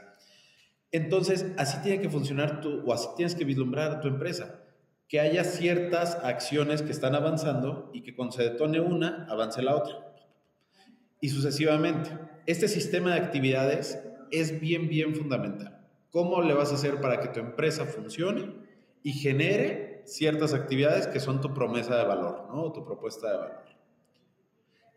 [0.93, 4.63] Entonces, así tiene que funcionar tu, o así tienes que vislumbrar tu empresa.
[5.09, 9.75] Que haya ciertas acciones que están avanzando y que cuando se detone una, avance la
[9.75, 10.15] otra.
[11.19, 12.11] Y sucesivamente
[12.45, 13.99] este sistema de actividades
[14.31, 15.87] es bien, bien fundamental.
[16.11, 18.53] ¿Cómo le vas a hacer para que tu empresa funcione
[19.01, 22.71] y genere ciertas actividades que son tu promesa de valor, ¿no?
[22.71, 23.63] Tu propuesta de valor.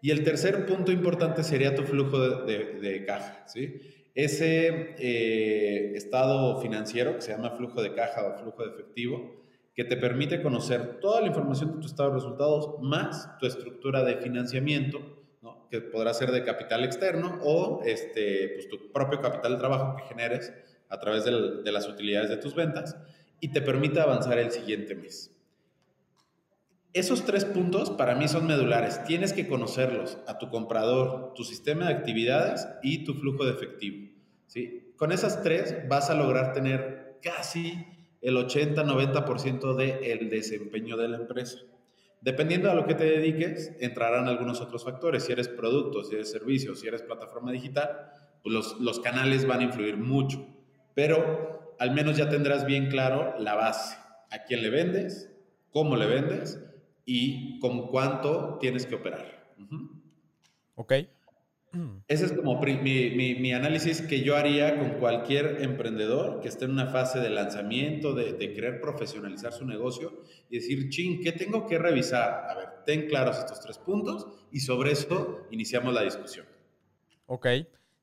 [0.02, 3.80] Y el tercer punto importante sería tu flujo de, caja, ¿sí?
[4.16, 9.85] Ese eh, estado financiero que se llama flujo de caja o flujo de efectivo, que
[9.85, 14.16] te permite conocer toda la información de tu estado de resultados más tu estructura de
[14.16, 15.16] financiamiento
[15.70, 20.05] que podrá ser de capital externo o este, pues, tu propio capital de trabajo que
[20.05, 20.52] generes
[20.88, 22.96] a través de, las utilidades de tus ventas
[23.40, 25.36] y te permite avanzar el siguiente mes.
[26.96, 29.04] Esos tres puntos para mí son medulares.
[29.04, 34.14] Tienes que conocerlos a tu comprador, tu sistema de actividades y tu flujo de efectivo.
[34.46, 34.94] ¿sí?
[34.96, 37.85] Con esas tres vas a lograr tener casi
[38.22, 41.59] el 80-90% del desempeño de la empresa.
[42.22, 45.24] Dependiendo a lo que te dediques, entrarán algunos otros factores.
[45.24, 47.90] Si eres producto, si eres servicio, si eres plataforma digital,
[48.42, 50.46] pues los, los canales van a influir mucho.
[50.94, 53.98] Pero al menos ya tendrás bien claro la base.
[54.30, 55.30] A quién le vendes,
[55.70, 56.62] cómo le vendes
[57.07, 59.55] y con cuánto tienes que operar.
[60.75, 60.92] Ok.
[62.09, 66.88] Ese es como mi, análisis que yo haría con cualquier emprendedor que esté en una
[66.88, 72.51] fase de lanzamiento, de, querer profesionalizar su negocio y decir, ching, ¿qué tengo que revisar?
[72.51, 76.47] A ver, ten claros estos tres puntos y sobre eso iniciamos la discusión.
[77.27, 77.47] Ok.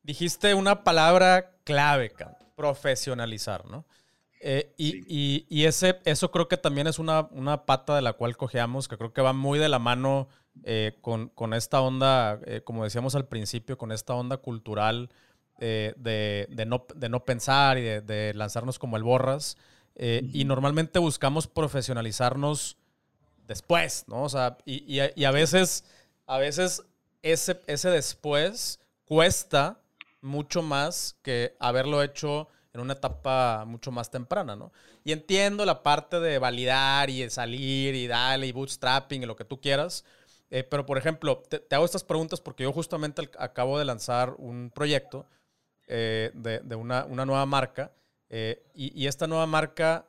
[0.02, 2.12] Dijiste una palabra clave,
[2.56, 3.86] profesionalizar, ¿no?
[4.46, 8.90] Eh, y, ese, eso creo que también es una, una pata de la cual cojeamos,
[8.90, 10.28] que creo que va muy de la mano
[10.66, 15.10] eh, con, con, esta onda, eh, como decíamos al principio, con esta onda cultural
[15.60, 15.96] de,
[16.50, 19.56] de, no, de, no, pensar y de, de, lanzarnos como el borras.
[19.96, 22.76] Y normalmente buscamos profesionalizarnos
[23.48, 24.24] después, ¿no?
[24.24, 25.86] O sea, y, y, y, a veces,
[26.28, 26.84] a veces
[27.22, 29.80] ese, ese después cuesta
[30.20, 34.72] mucho más que haberlo hecho en una etapa mucho más temprana, ¿no?
[35.04, 39.36] Y entiendo la parte de validar y de salir y darle y bootstrapping y lo
[39.36, 40.04] que tú quieras,
[40.54, 44.70] eh, pero, por ejemplo, te, hago estas preguntas porque yo justamente acabo de lanzar un
[44.70, 45.26] proyecto
[45.88, 47.92] eh, de, una, nueva marca
[48.30, 50.06] eh, y, esta nueva marca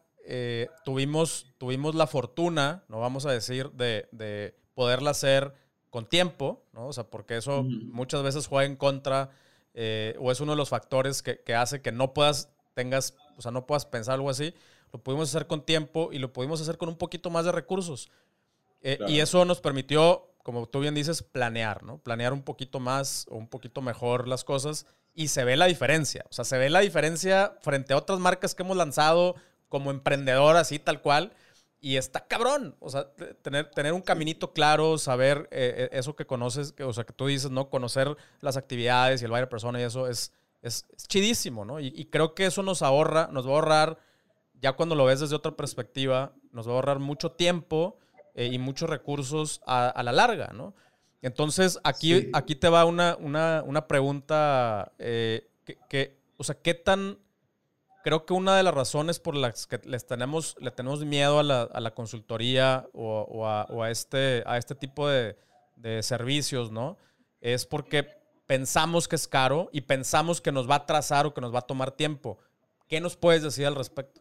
[0.85, 5.55] tuvimos, tuvimos la fortuna, no vamos a decir, de, poderla hacer
[5.88, 6.88] con tiempo, ¿no?
[6.88, 9.31] O sea, porque eso muchas veces juega en contra
[10.18, 13.50] o es uno de los factores que, que, hace que no puedas, tengas, o sea,
[13.50, 14.54] no puedas pensar algo así.
[14.92, 18.10] Lo pudimos hacer con tiempo y lo pudimos hacer con un poquito más de recursos.
[19.08, 21.98] Y eso nos permitió como tú bien dices, planear, ¿no?
[21.98, 26.26] Planear un poquito más o un poquito mejor las cosas y se ve la diferencia.
[26.28, 29.37] O sea, se ve la diferencia frente a otras marcas que hemos lanzado
[29.70, 31.32] como emprendedor, así tal cual.
[31.80, 32.76] Y está cabrón.
[32.78, 33.10] O sea,
[33.40, 37.14] tener, tener un caminito claro, saber eh, eh, eso que conoces, que, o sea, que
[37.14, 37.70] tú dices, ¿no?
[37.70, 40.30] Conocer las actividades y el baile persona y eso es,
[40.64, 41.79] es, chidísimo, ¿no?
[41.79, 43.98] Y, creo que eso nos ahorra, nos va a ahorrar,
[44.61, 47.98] ya cuando lo ves desde otra perspectiva, nos va a ahorrar mucho tiempo
[48.35, 50.74] eh, y muchos recursos a, la larga, ¿no?
[51.20, 55.48] Entonces, aquí, aquí te va una, una, pregunta eh,
[55.88, 57.18] que, o sea, ¿qué tan...
[58.03, 61.42] Creo que una de las razones por las que les tenemos, le tenemos miedo a
[61.42, 65.38] la, consultoría o, a, este, a este tipo de,
[65.77, 66.98] de servicios, ¿no?
[67.40, 71.40] Es porque pensamos que es caro y pensamos que nos va a atrasar o que
[71.40, 72.38] nos va a tomar tiempo.
[72.88, 74.20] ¿Qué nos puedes decir al respecto?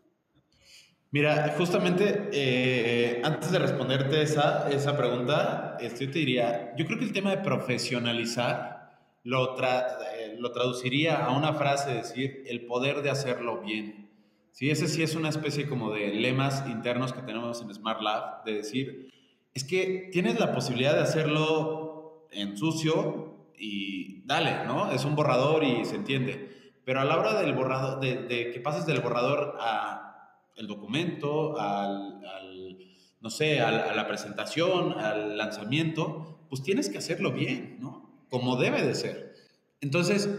[1.11, 6.97] Mira, justamente eh, antes de responderte esa, esa pregunta, este, yo te diría, yo creo
[6.97, 12.65] que el tema de profesionalizar lo, eh, lo traduciría a una frase, de decir, el
[12.65, 14.09] poder de hacerlo bien.
[14.51, 18.43] Sí, ese sí es una especie como de lemas internos que tenemos en Smart Lab,
[18.43, 19.11] de decir,
[19.53, 24.91] es que tienes la posibilidad de hacerlo en sucio, y dale, ¿no?
[24.91, 26.73] Es un borrador y se entiende.
[26.85, 32.21] Pero a la hora del borrador, de, que pases del borrador a el documento, al,
[33.21, 38.25] no sé, a, la presentación, al lanzamiento, pues tienes que hacerlo bien, ¿no?
[38.29, 39.33] Como debe de ser.
[39.81, 40.29] Entonces,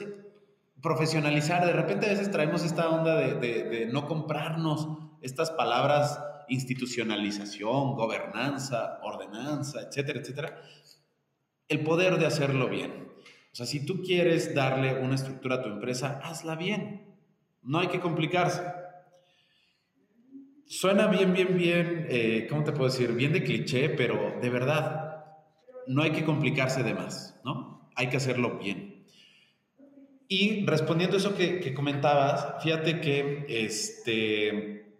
[0.83, 4.89] profesionalizar, de repente a veces traemos esta onda de, de no comprarnos
[5.23, 10.63] estas palabras institucionalización, gobernanza, ordenanza, etcétera, etcétera,
[11.69, 13.09] el poder de hacerlo bien.
[13.53, 17.15] O sea, si tú quieres darle una estructura a tu empresa, hazla bien.
[17.63, 18.63] No hay que complicarse.
[20.67, 23.13] Suena bien, bien, bien, eh, ¿cómo te puedo decir?
[23.13, 25.25] Bien de cliché, pero de verdad,
[25.87, 27.91] no hay que complicarse de más, ¿no?
[27.95, 29.05] Hay que hacerlo bien.
[30.27, 34.97] Y respondiendo a eso que, comentabas, fíjate que este,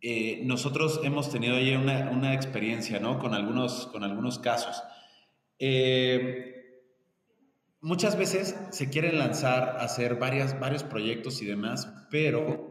[0.00, 3.18] eh, nosotros hemos tenido ahí una, una, experiencia, ¿no?
[3.18, 4.82] Con algunos, con algunos casos.
[5.58, 6.82] Eh,
[7.80, 12.68] muchas veces se quieren lanzar a hacer varias, varios proyectos y demás, pero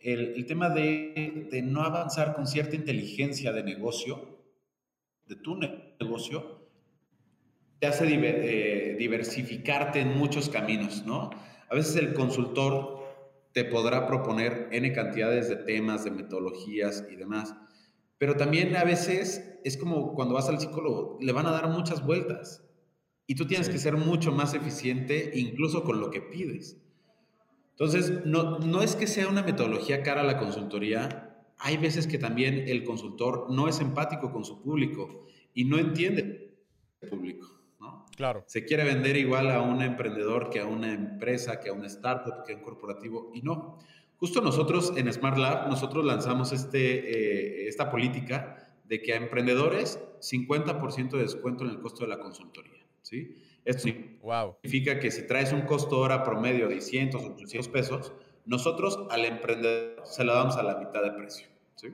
[0.00, 4.38] el, tema de, no avanzar con cierta inteligencia de negocio,
[5.26, 6.60] de tu negocio,
[7.78, 11.30] te hace eh, diversificarte en muchos caminos, ¿no?
[11.68, 13.02] A veces el consultor
[13.52, 17.54] te podrá proponer N cantidades de temas, de metodologías y demás,
[18.22, 22.06] pero también a veces es como cuando vas al psicólogo, le van a dar muchas
[22.06, 22.64] vueltas
[23.26, 26.80] y tú tienes que ser mucho más eficiente incluso con lo que pides.
[27.70, 32.16] Entonces, no, no es que sea una metodología cara a la consultoría, hay veces que
[32.16, 36.54] también el consultor no es empático con su público y no entiende
[37.00, 37.48] el público.
[37.80, 38.06] ¿no?
[38.16, 38.44] Claro.
[38.46, 42.44] Se quiere vender igual a un emprendedor que a una empresa, que a una startup,
[42.46, 43.80] que a un corporativo y no.
[44.22, 49.98] Justo nosotros en Smart Lab, nosotros lanzamos este, eh, esta política de que a emprendedores
[50.20, 52.86] 50% de descuento en el costo de la consultoría.
[53.00, 53.34] ¿sí?
[53.64, 58.12] Esto significa que si traes un costo hora promedio de 100 o 800 pesos,
[58.46, 61.48] nosotros al emprendedor se lo damos a la mitad de precio.
[61.74, 61.88] ¿sí?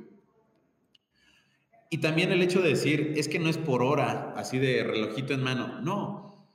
[1.88, 5.32] Y también el hecho de decir, es que no es por hora, así de relojito
[5.32, 5.80] en mano.
[5.80, 6.46] No.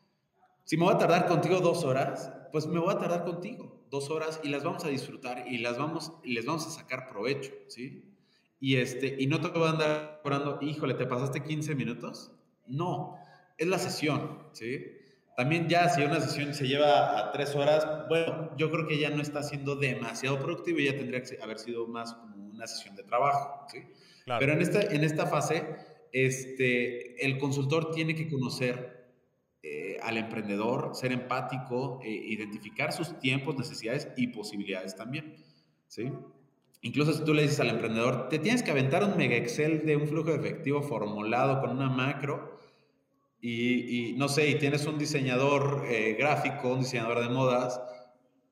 [0.66, 4.12] Si me voy a tardar contigo dos horas, pues me voy a tardar contigo dos
[4.12, 7.52] horas y las vamos a disfrutar y las vamos, y les vamos a sacar provecho,
[7.68, 8.14] ¿sí?
[8.60, 12.32] Y, este, y no te voy a andar cobrando, híjole, ¿te pasaste 15 minutos?
[12.68, 13.18] No,
[13.58, 14.86] es la sesión, ¿sí?
[15.36, 19.10] También ya si una sesión se lleva a tres horas, bueno, yo creo que ya
[19.10, 22.96] no está siendo demasiado productivo y ya tendría que haber sido más como una sesión
[22.96, 23.80] de trabajo, ¿sí?
[24.28, 25.76] Pero en esta, en esta fase,
[26.12, 29.03] este, el consultor tiene que conocer
[29.66, 35.36] eh, al emprendedor, ser empático, e identificar sus tiempos, necesidades y posibilidades también.
[35.88, 36.12] ¿sí?
[36.82, 39.96] Incluso si tú le dices al emprendedor, te tienes que aventar un mega Excel de
[39.96, 42.60] un flujo de efectivo formulado con una macro
[43.40, 47.82] y, no sé, y tienes un diseñador eh, gráfico, un diseñador de modas,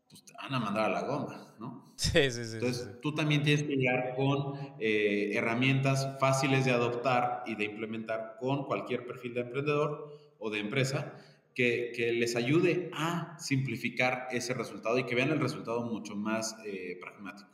[0.09, 1.91] pues te van a mandar a la goma, ¿no?
[1.97, 2.53] Sí, sí, sí.
[2.53, 8.37] Entonces, tú también tienes que llegar con eh, herramientas fáciles de adoptar y de implementar
[8.39, 11.13] con cualquier perfil de emprendedor o de empresa
[11.53, 16.97] que, les ayude a simplificar ese resultado y que vean el resultado mucho más eh,
[16.99, 17.49] pragmático.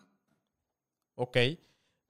[1.15, 1.37] Ok.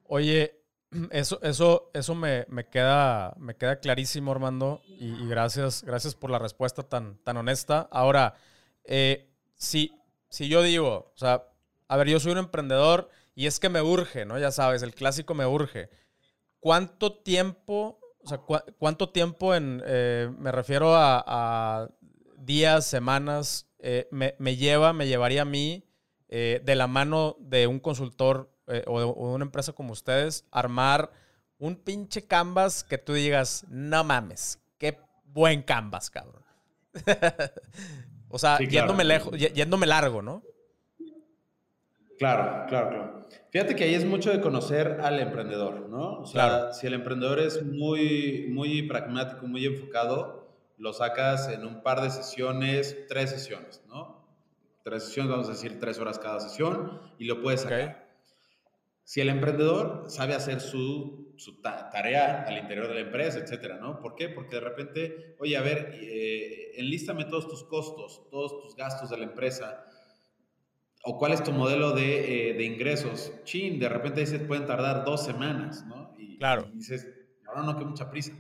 [0.04, 0.62] Oye,
[1.12, 6.84] eso, eso, eso me, queda, me queda clarísimo, Armando, y, gracias, gracias por la respuesta
[6.84, 7.88] tan, tan honesta.
[7.92, 8.36] Ahora,
[8.84, 9.92] eh, si,
[10.30, 11.48] si yo digo, o sea,
[11.88, 14.38] a ver, yo soy un emprendedor y es que me urge, ¿no?
[14.38, 15.90] Ya sabes, el clásico me urge.
[16.60, 18.42] ¿Cuánto tiempo o sea,
[18.78, 21.90] ¿cuánto tiempo en, eh, me refiero a,
[22.38, 25.86] días, semanas, eh, me, lleva, me llevaría a mí,
[26.28, 28.52] eh, de la mano de un consultor
[28.88, 31.12] o de, una empresa como ustedes, armar
[31.58, 36.44] un pinche canvas que tú digas, no mames, qué buen canvas, cabrón?
[38.30, 40.44] O sea, yéndome lejos, yéndome largo, ¿no?
[42.18, 43.28] Claro, claro, claro.
[43.52, 46.20] Fíjate que ahí es mucho de conocer al emprendedor, ¿no?
[46.22, 50.48] O sea, si el emprendedor es muy, muy pragmático, muy enfocado,
[50.78, 54.26] lo sacas en un par de sesiones, tres sesiones, ¿no?
[54.84, 58.08] Tres sesiones, vamos a decir tres horas cada sesión, y lo puedes sacar.
[59.04, 64.00] Si el emprendedor sabe hacer su, su tarea al interior de la empresa, etcétera, ¿no?
[64.00, 64.30] ¿Por qué?
[64.30, 69.18] Porque de repente, oye, a ver, eh, enlístame todos tus costos, todos tus gastos de
[69.18, 69.86] la empresa,
[71.04, 73.32] o cuál es tu modelo de, eh, de ingresos.
[73.44, 76.16] Chin, de repente se pueden tardar dos semanas, ¿no?
[76.18, 76.68] Y, claro.
[76.74, 77.08] Y dices,
[77.48, 78.34] ahora no, que mucha prisa.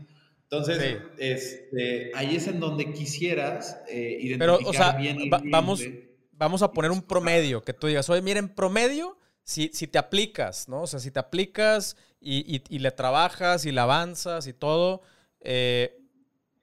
[0.49, 5.83] Entonces, este, ahí es en donde quisieras eh, identificar Pero, o sea, bien vamos,
[6.31, 10.69] vamos a poner un promedio, que tú digas, oye, miren, promedio, si, si te aplicas,
[10.69, 10.83] ¿no?
[10.83, 15.01] O sea, si te aplicas y, y, le trabajas y le avanzas y todo,
[15.41, 15.96] eh,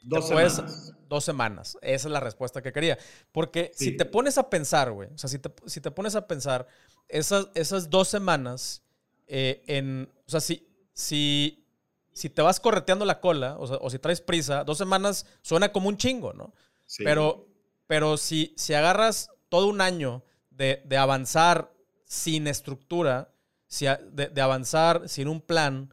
[0.05, 1.78] dos semanas dos semanas.
[1.80, 2.98] Esa es la respuesta que quería.
[3.32, 6.26] Porque si te pones a pensar, güey, o sea, si te, si te, pones a
[6.26, 6.66] pensar,
[7.09, 8.82] esas, esas dos semanas,
[9.26, 11.66] eh, en, o sea, si, si,
[12.12, 15.72] si te vas correteando la cola, o, sea, o si traes prisa, dos semanas suena
[15.72, 16.52] como un chingo, ¿no?
[16.98, 17.48] Pero,
[17.86, 21.72] pero si, si agarras todo un año de, de avanzar
[22.05, 23.32] sin estructura,
[23.66, 25.92] si, de, de avanzar sin un plan,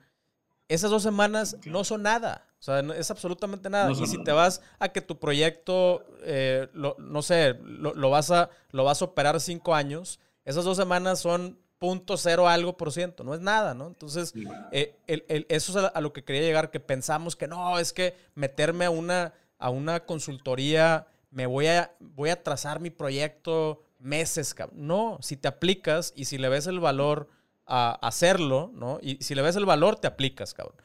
[0.67, 2.50] esas dos semanas no son nada.
[2.61, 3.91] O sea, es absolutamente nada.
[3.91, 8.83] y si te vas a que tu proyecto, eh, no sé, lo, vas a, lo
[8.83, 13.33] vas a operar cinco años, esas dos semanas son punto cero algo por ciento, no
[13.33, 13.87] es nada, ¿no?
[13.87, 14.35] Entonces,
[14.71, 14.95] eh,
[15.49, 18.91] eso es a, lo que quería llegar, que pensamos que no, es que meterme a
[18.91, 24.85] una, a una consultoría, me voy a, voy a trazar mi proyecto meses, cabrón.
[24.85, 27.27] No, si te aplicas y si le ves el valor
[27.65, 28.99] a hacerlo, ¿no?
[29.01, 30.75] Y si le ves el valor, te aplicas, cabrón.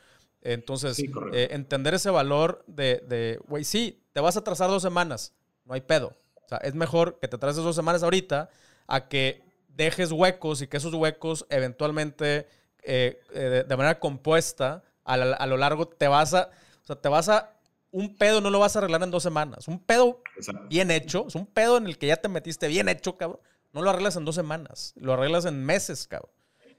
[0.46, 0.96] Entonces,
[1.32, 5.34] eh, entender ese valor de, güey, sí, te vas a trazar dos semanas,
[5.64, 6.16] no hay pedo.
[6.36, 8.48] O sea, es mejor que te traces dos semanas ahorita
[8.86, 12.46] a que dejes huecos y que esos huecos eventualmente,
[12.84, 16.50] eh, eh, de manera compuesta, a, lo largo te vas a,
[16.82, 17.52] o sea, te vas a,
[17.90, 19.66] un pedo no lo vas a arreglar en dos semanas.
[19.66, 20.22] Un pedo
[20.68, 23.40] bien hecho, es un pedo en el que ya te metiste bien hecho, cabrón.
[23.72, 26.30] No lo arreglas en dos semanas, lo arreglas en meses, cabrón.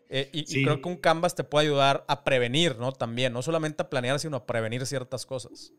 [0.09, 2.91] Eh, y, creo que un Canvas te puede ayudar a prevenir, ¿no?
[2.91, 5.73] También, no solamente a planear, sino a prevenir ciertas cosas.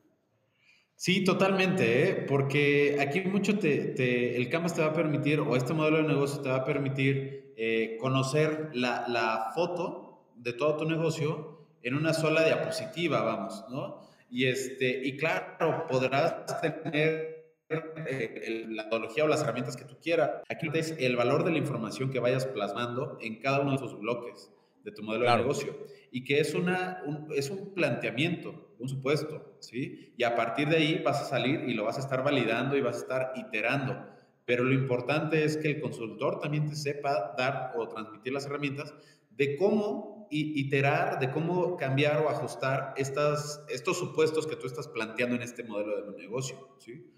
[0.97, 2.15] Sí, totalmente, ¿eh?
[2.29, 6.43] porque aquí mucho te, el Canvas te va a permitir, o este modelo de negocio
[6.43, 12.13] te va a permitir eh, conocer la, la, foto de todo tu negocio en una
[12.13, 14.01] sola diapositiva, vamos, ¿no?
[14.29, 17.38] Y, este, y claro, podrás tener
[17.71, 20.43] eh, la metodología o las herramientas que tú quieras.
[20.49, 23.99] Aquí es el valor de la información que vayas plasmando en cada uno de esos
[23.99, 24.51] bloques
[24.85, 25.77] de tu modelo de negocio
[26.11, 30.15] y que es, una, un, es un planteamiento, un supuesto, ¿sí?
[30.17, 32.81] Y a partir de ahí vas a salir y lo vas a estar validando y
[32.81, 34.07] vas a estar iterando.
[34.47, 38.95] Pero lo importante es que el consultor también te sepa dar o transmitir las herramientas
[39.31, 45.37] de cómo iterar, de cómo cambiar o ajustar estas, estos supuestos que tú estás planteando
[45.37, 47.18] en este modelo de negocio, ¿sí?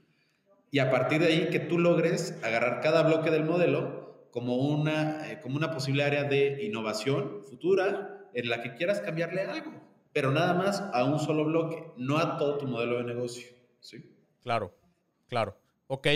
[0.70, 5.30] Y a partir de ahí que tú logres agarrar cada bloque del modelo como una,
[5.30, 9.72] eh, como una posible área de innovación futura en la que quieras cambiarle algo,
[10.12, 13.48] pero nada más a un solo bloque, no a todo tu modelo de negocio.
[13.80, 14.16] ¿sí?
[14.42, 14.72] Claro,
[15.28, 15.56] claro.
[15.88, 16.06] Ok.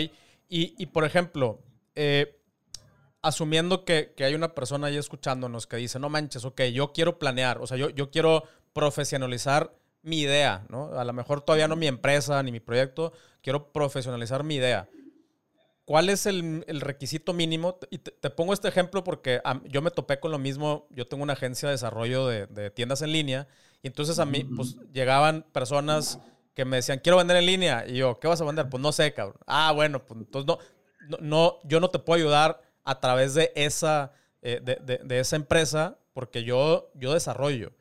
[0.47, 1.59] Y, y por ejemplo,
[1.95, 2.39] eh,
[3.21, 7.19] asumiendo que, que, hay una persona ahí escuchándonos que dice, no manches, ok, yo quiero
[7.19, 9.73] planear, o sea, yo, yo quiero profesionalizar
[10.05, 10.97] mi idea, ¿no?
[10.97, 14.87] A lo mejor todavía no mi empresa ni mi proyecto, quiero profesionalizar mi idea.
[15.85, 17.77] ¿Cuál es el, requisito mínimo?
[17.91, 20.87] Y te, pongo este ejemplo porque yo me topé con lo mismo.
[20.89, 23.47] Yo tengo una agencia de desarrollo de, tiendas en línea
[23.83, 26.19] y entonces a mí pues, llegaban personas
[26.55, 27.85] que me decían, quiero vender en línea.
[27.87, 28.67] Y yo, ¿qué vas a vender?
[28.67, 29.37] Pues no sé, cabrón.
[29.45, 34.13] Ah, bueno, pues entonces no, no, yo no te puedo ayudar a través de esa,
[34.41, 37.73] eh, de, esa empresa porque yo, yo desarrollo.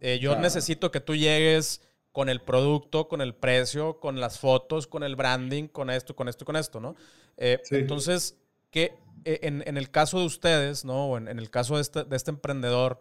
[0.00, 1.82] Eh, yo necesito que tú llegues
[2.12, 6.28] con el producto, con el precio, con las fotos, con el branding, con esto, con
[6.28, 6.96] esto, con esto, ¿no?
[7.36, 8.36] Eh, entonces,
[8.70, 8.94] que
[9.24, 11.06] eh, en, el caso de ustedes, ¿no?
[11.10, 13.00] O en, el caso de este, de este emprendedor,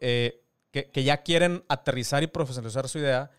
[0.00, 3.30] que, que, ya quieren aterrizar y profesionalizar su idea,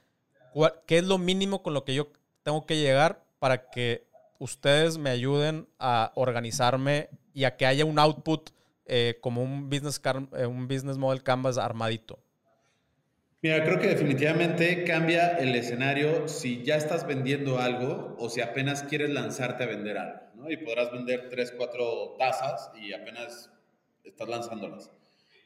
[0.86, 2.10] ¿qué es lo mínimo con lo que yo
[2.42, 4.08] tengo que llegar para que
[4.40, 8.52] ustedes me ayuden a organizarme y a que haya un output
[9.20, 10.02] como un business,
[10.48, 12.23] un business model canvas armadito?
[13.44, 18.84] Mira, creo que definitivamente cambia el escenario si ya estás vendiendo algo o si apenas
[18.84, 20.50] quieres lanzarte a vender algo, ¿no?
[20.50, 23.52] Y podrás vender tres, cuatro tazas y apenas
[24.06, 24.94] estás lanzándolas.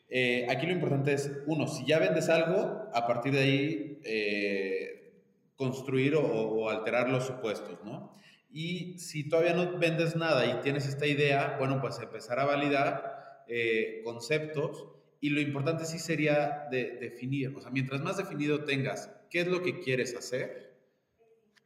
[0.10, 5.24] Eh, aquí lo importante es, uno, si ya vendes algo, a partir de ahí eh,
[5.56, 8.14] construir o, alterar los supuestos, ¿no?
[8.52, 13.44] Y si todavía no vendes nada y tienes esta idea, bueno, pues empezar a validar
[13.48, 14.86] eh, conceptos
[15.20, 19.48] y lo importante sí sería de, definir, o sea, mientras más definido tengas qué es
[19.48, 20.76] lo que quieres hacer,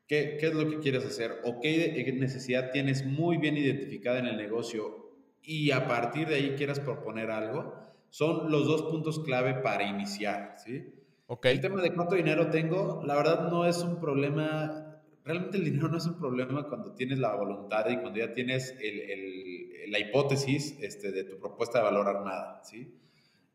[0.08, 4.28] qué, qué es lo que quieres hacer o qué necesidad tienes muy bien identificada en
[4.28, 5.02] el negocio
[5.44, 7.74] y a partir de ahí quieras proponer algo,
[8.10, 10.94] son los dos puntos clave para iniciar, ¿sí?
[11.28, 11.54] Okay.
[11.54, 15.88] El tema de cuánto dinero tengo, la verdad no es un problema, realmente el dinero
[15.88, 20.00] no es un problema cuando tienes la voluntad y cuando ya tienes el, el, la
[20.00, 22.98] hipótesis este, de tu propuesta de valor armada, ¿sí?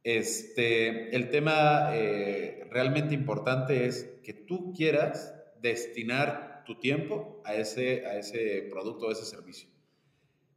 [0.07, 8.07] Este, el tema eh, realmente importante es que tú quieras destinar tu tiempo a ese,
[8.07, 9.68] a ese producto o ese servicio.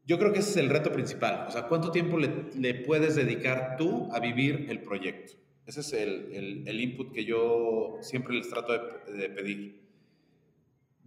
[0.06, 1.48] Yo creo que ese es el reto principal.
[1.48, 5.34] O sea, ¿cuánto tiempo le, puedes dedicar tú a vivir el proyecto?
[5.66, 9.82] Ese es el, el, input que yo siempre les trato de, pedir.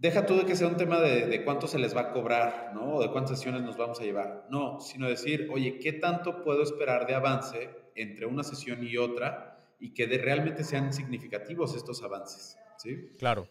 [0.03, 2.71] Deja tú de que sea un tema de, de, cuánto se les va a cobrar,
[2.73, 2.95] ¿no?
[2.95, 4.45] O de cuántas sesiones nos vamos a llevar.
[4.49, 9.57] No, sino decir, oye, ¿qué tanto puedo esperar de avance entre una sesión y otra
[9.79, 12.57] y que de, realmente sean significativos estos avances?
[12.79, 13.11] ¿Sí?
[13.17, 13.47] Claro.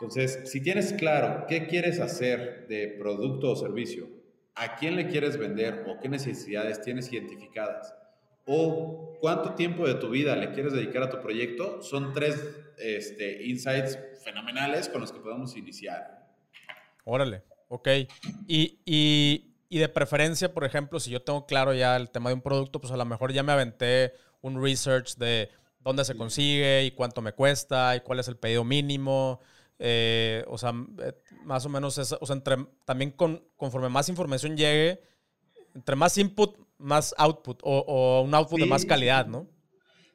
[0.00, 4.08] Entonces, si tienes claro qué quieres hacer de producto o servicio,
[4.54, 7.94] a quién le quieres vender o qué necesidades tienes identificadas,
[8.48, 12.42] o cuánto tiempo de tu vida le quieres dedicar a tu proyecto, son tres
[12.78, 16.26] este, insights fenomenales con los que podemos iniciar.
[17.04, 17.88] Órale, ok.
[18.46, 22.34] Y, y, y, de preferencia, por ejemplo, si yo tengo claro ya el tema de
[22.34, 26.84] un producto, pues a lo mejor ya me aventé un research de dónde se consigue
[26.84, 29.40] y cuánto me cuesta y cuál es el pedido mínimo.
[29.78, 30.72] Eh, o sea,
[31.44, 35.00] más o menos, es, o sea, entre, también con, conforme más información llegue,
[35.74, 39.48] entre más input, más output o, un output de más calidad, ¿no?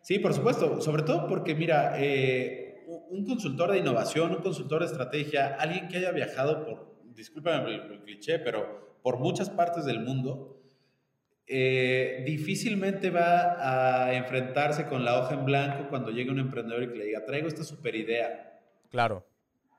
[0.01, 0.82] Sí, por supuesto.
[0.82, 5.97] Sobre todo porque, mira, eh, un consultor de innovación, un consultor de estrategia, alguien que
[5.97, 10.61] haya viajado por, discúlpame el, cliché, pero por muchas partes del mundo,
[11.47, 16.89] eh, difícilmente va a enfrentarse con la hoja en blanco cuando llegue un emprendedor y
[16.89, 18.61] que le diga, traigo esta super idea.
[18.89, 19.26] Claro.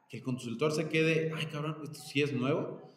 [0.08, 2.93] Que el consultor se quede, ay cabrón, esto sí es nuevo.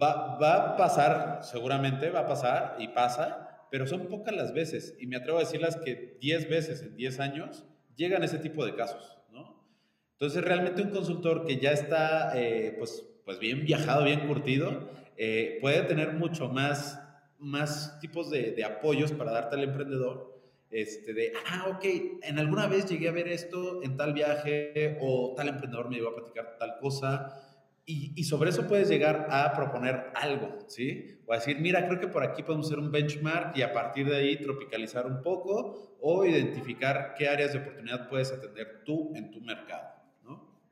[0.00, 4.96] Va, va a pasar, seguramente va a pasar y pasa, pero son pocas las veces.
[5.00, 7.64] Y me atrevo a decirlas que 10 veces en 10 años
[7.96, 9.64] llegan ese tipo de casos, ¿no?
[10.12, 15.58] Entonces, realmente un consultor que ya está, eh, pues, pues bien viajado, bien curtido, eh,
[15.60, 17.00] puede tener mucho más,
[17.38, 20.40] más tipos de, de, apoyos para darte al emprendedor.
[20.70, 21.84] Este, de, ah, ok,
[22.22, 26.08] en alguna vez llegué a ver esto en tal viaje o tal emprendedor me llegó
[26.08, 27.43] a platicar tal cosa
[27.86, 31.20] y, sobre eso puedes llegar a proponer algo, ¿sí?
[31.26, 34.08] O a decir, mira, creo que por aquí podemos hacer un benchmark y a partir
[34.08, 39.30] de ahí tropicalizar un poco o identificar qué áreas de oportunidad puedes atender tú en
[39.30, 39.88] tu mercado,
[40.22, 40.62] ¿no?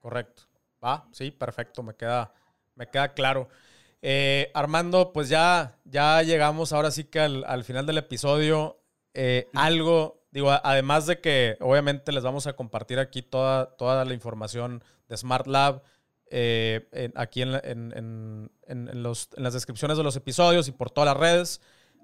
[0.00, 0.44] Correcto.
[0.82, 2.32] Va, sí, perfecto, me queda,
[2.74, 3.48] me queda claro.
[4.00, 8.80] Eh, Armando, pues ya, ya llegamos ahora sí que al, final del episodio.
[9.12, 14.14] Eh, algo, digo, además de que obviamente les vamos a compartir aquí toda, toda la
[14.14, 15.82] información de Smart Lab
[16.30, 21.14] eh, aquí en, en, en, los, en, las descripciones de los episodios y por todas
[21.14, 21.60] las redes.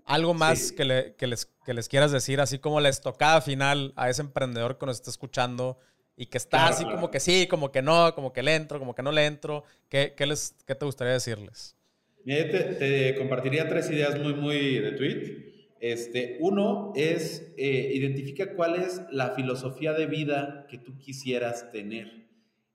[0.07, 3.93] Algo más que, le, que, les, que les quieras decir, así como la estocada final
[3.97, 5.79] a ese emprendedor que nos está escuchando
[6.17, 8.95] y que está así como que sí, como que no, como que le entro, como
[8.95, 9.65] que no le entro.
[9.89, 11.77] ¿Qué, qué les, qué te gustaría decirles?
[12.25, 15.51] Te, te, compartiría tres ideas muy, muy de tweet.
[15.81, 22.20] Este, uno es eh, identifica cuál es la filosofía de vida que tú quisieras tener.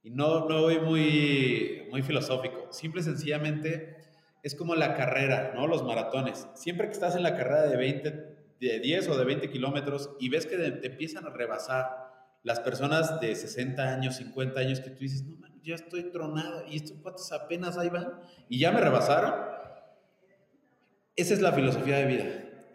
[0.06, 2.68] Y no, no voy muy, muy filosófico.
[2.70, 3.98] Simple y sencillamente
[4.44, 5.66] es como la carrera, ¿no?
[5.66, 6.48] Los maratones.
[6.54, 8.12] Siempre que estás en la carrera de 20,
[8.60, 12.06] de 10 o de 20 kilómetros y ves que te empiezan a rebasar
[12.44, 16.64] las personas de 60 años, 50 años, que tú dices, no, man, ya estoy tronado
[16.68, 19.34] y estos cuantos apenas ahí van y ya me rebasaron.
[21.16, 22.26] Esa es la filosofía de vida.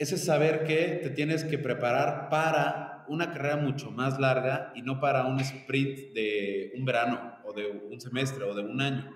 [0.00, 4.82] Ese es saber que te tienes que preparar para una carrera mucho más larga y
[4.82, 9.12] no para un sprint de un verano o de un semestre o de un año.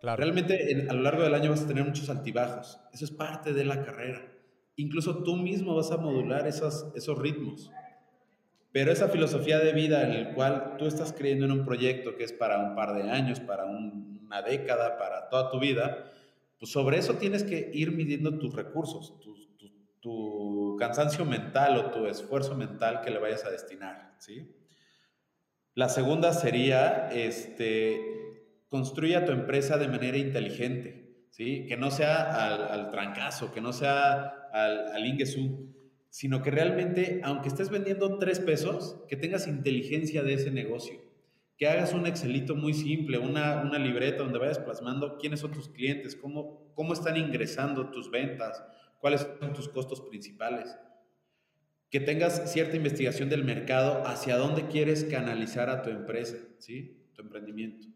[0.00, 0.22] Claro.
[0.22, 2.78] Realmente a lo largo del año vas a tener muchos altibajos.
[2.92, 4.22] Eso es parte de la carrera.
[4.76, 7.70] Incluso tú mismo vas a modular esos, esos ritmos.
[8.72, 12.24] Pero esa filosofía de vida en el cual tú estás creyendo en un proyecto que
[12.24, 16.12] es para un par de años, para una década, para toda tu vida,
[16.58, 19.33] pues sobre eso tienes que ir midiendo tus recursos, tus,
[20.04, 24.54] tu cansancio mental o tu esfuerzo mental que le vayas a destinar, ¿sí?
[25.72, 31.64] La segunda sería, este, construye tu empresa de manera inteligente, ¿sí?
[31.66, 35.18] Que no sea al, trancazo, que no sea al, al
[36.10, 41.00] sino que realmente, aunque estés vendiendo tres pesos, que tengas inteligencia de ese negocio,
[41.56, 45.70] que hagas un Excelito muy simple, una, una libreta donde vayas plasmando quiénes son tus
[45.70, 48.62] clientes, cómo, cómo están ingresando tus ventas,
[49.04, 50.74] cuáles son tus costos principales.
[51.90, 57.04] Que tengas cierta investigación del mercado, hacia dónde quieres canalizar a tu empresa, ¿sí?
[57.12, 57.86] tu emprendimiento.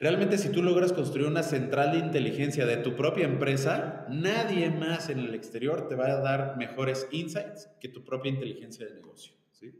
[0.00, 5.08] Realmente si tú logras construir una central de inteligencia de tu propia empresa, nadie más
[5.08, 9.34] en el exterior te va a dar mejores insights que tu propia inteligencia de negocio.
[9.52, 9.72] ¿sí?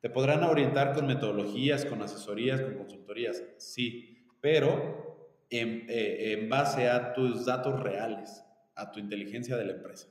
[0.00, 7.12] Te podrán orientar con metodologías, con asesorías, con consultorías, sí, pero en, eh, base a
[7.12, 8.42] tus datos reales,
[8.74, 10.08] a tu inteligencia de la empresa.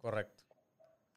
[0.00, 0.44] Correcto.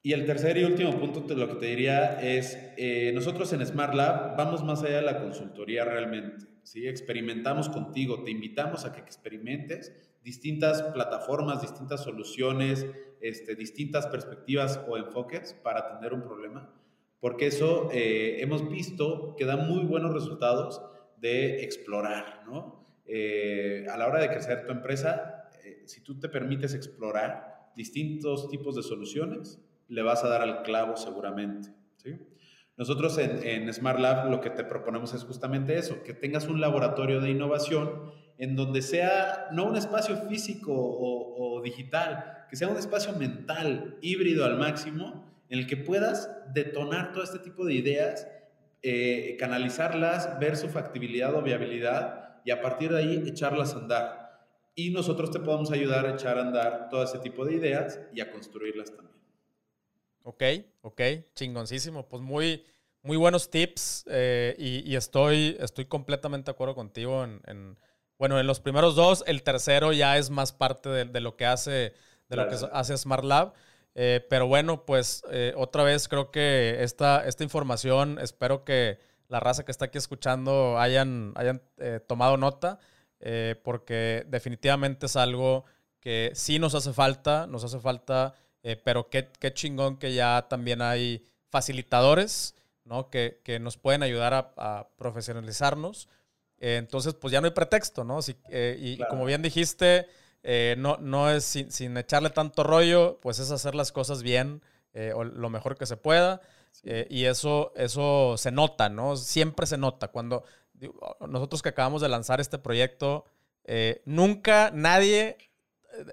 [0.04, 3.94] Y el tercer y último punto, lo que te diría es, eh, nosotros en Smart
[3.94, 6.46] Lab vamos más allá de la consultoría realmente.
[6.64, 6.88] ¿sí?
[6.88, 9.92] Experimentamos contigo, te invitamos a que experimentes
[10.24, 12.86] distintas plataformas, distintas soluciones,
[13.22, 16.74] este, distintas perspectivas o enfoques para atender un problema,
[17.20, 20.82] porque eso eh, hemos visto que da muy buenos resultados
[21.18, 22.86] de explorar, ¿no?
[23.06, 25.37] Eh, a la hora de crecer tu empresa,
[25.88, 30.98] si tú te permites explorar distintos tipos de soluciones, le vas a dar al clavo
[30.98, 32.20] seguramente, ¿sí?
[32.78, 37.20] Nosotros en, Smart Lab lo que te proponemos es justamente eso, que tengas un laboratorio
[37.20, 43.14] de innovación en donde sea no un espacio físico o, digital, que sea un espacio
[43.14, 48.28] mental, híbrido al máximo, en el que puedas detonar todo este tipo de ideas,
[48.84, 54.27] eh, canalizarlas, ver su factibilidad o viabilidad y a partir de ahí echarlas a andar.
[54.80, 58.22] Y nosotros te podemos ayudar a echar a andar todo ese tipo de ideas y
[58.22, 59.18] a construirlas también.
[60.22, 60.44] Ok,
[60.82, 61.02] ok,
[61.34, 62.08] chingoncísimo.
[62.08, 62.64] Pues muy,
[63.02, 67.76] muy buenos tips eh, y, estoy, estoy completamente de acuerdo contigo en,
[68.20, 71.96] bueno, en los primeros dos, el tercero ya es más parte de, lo que hace,
[72.30, 73.54] de lo que hace Smart Lab.
[73.96, 79.40] Eh, pero bueno, pues eh, otra vez creo que esta, esta información, espero que la
[79.40, 81.64] raza que está aquí escuchando hayan, hayan
[82.06, 82.78] tomado nota,
[83.64, 85.66] porque definitivamente es algo
[86.00, 90.46] que sí nos hace falta, nos hace falta eh, pero qué, qué, chingón que ya
[90.50, 92.54] también hay facilitadores,
[92.84, 93.10] ¿no?
[93.10, 96.10] Que, que nos pueden ayudar a, profesionalizarnos.
[96.60, 98.20] Eh, entonces, pues ya no hay pretexto, ¿no?
[98.50, 100.08] Eh, y como bien dijiste,
[100.78, 104.62] no, no es sin, echarle tanto rollo, pues es hacer las cosas bien
[105.16, 106.42] o lo mejor que se pueda.
[106.84, 109.16] y eso, eso se nota, ¿no?
[109.16, 110.10] Siempre se nota.
[110.10, 110.44] Cuando
[111.28, 113.26] nosotros que acabamos de lanzar este proyecto,
[114.06, 115.38] nunca nadie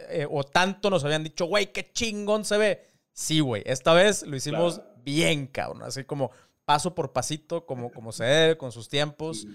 [0.09, 2.87] eh, o tanto nos habían dicho, güey, qué chingón se ve.
[3.12, 5.83] Sí, güey, esta vez lo hicimos bien, cabrón.
[5.83, 6.31] Así como
[6.65, 9.47] paso por pasito, como, como se debe, con sus tiempos.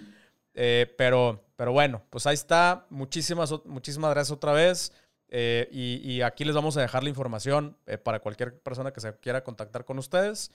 [0.53, 2.85] Eh, pero, pero bueno, pues ahí está.
[2.89, 4.93] Muchísimas, muchísimas gracias otra vez.
[5.31, 9.43] Eh, y, aquí les vamos a dejar la información para cualquier persona que se quiera
[9.43, 10.51] contactar con ustedes.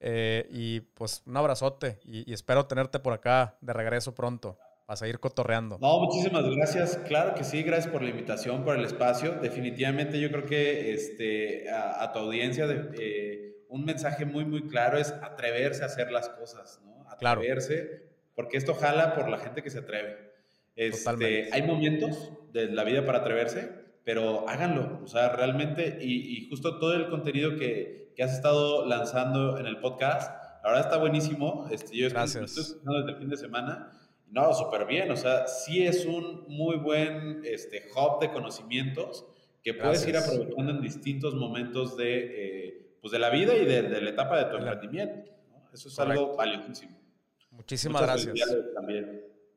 [0.00, 5.78] Y pues un abrazote y espero tenerte por acá de regreso pronto a seguir cotorreando.
[5.80, 6.96] No, muchísimas gracias.
[7.06, 9.32] Claro que sí, gracias por la invitación, por el espacio.
[9.32, 12.66] Definitivamente yo creo que este, a, tu audiencia
[12.98, 17.04] eh, un mensaje muy, muy claro es atreverse a hacer las cosas, ¿no?
[17.10, 20.34] Atreverse, porque esto jala por la gente que se atreve.
[20.76, 25.00] Este, hay momentos de la vida para atreverse, pero háganlo.
[25.02, 29.66] O sea, realmente, y, y justo todo el contenido que, que, has estado lanzando en
[29.66, 30.30] el podcast,
[30.62, 31.66] la verdad está buenísimo.
[31.72, 32.44] Este, yo Gracias.
[32.44, 33.92] estoy escuchando desde el fin de semana
[34.28, 35.10] no, súper bien.
[35.10, 39.26] O sea, sí es un muy buen este, hub de conocimientos
[39.60, 43.82] que puedes ir aprovechando en distintos momentos de, eh, pues de la vida y de,
[43.82, 45.32] la etapa de tu emprendimiento.
[45.72, 46.96] Eso es algo valiosísimo.
[47.50, 48.34] Muchísimas gracias.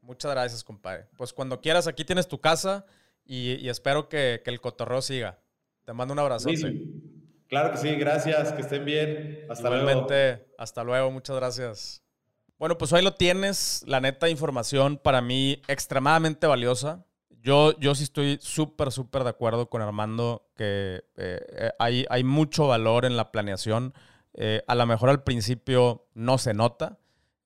[0.01, 1.05] Muchas gracias, compadre.
[1.17, 2.87] Pues cuando quieras, aquí tienes tu casa
[3.31, 5.39] y, espero que, el cotorreo siga.
[5.85, 6.49] Te mando un abrazo.
[7.47, 9.45] Claro que sí, gracias, que estén bien.
[9.47, 10.07] Hasta luego.
[10.57, 12.03] Hasta luego, muchas gracias.
[12.57, 13.83] Bueno, pues ahí lo tienes.
[13.85, 17.05] La neta información para mí extremadamente valiosa.
[17.29, 22.67] Yo, yo sí estoy súper, súper de acuerdo con Armando que eh, hay, hay, mucho
[22.67, 23.93] valor en la planeación.
[24.33, 26.97] Eh, a lo mejor al principio no se nota.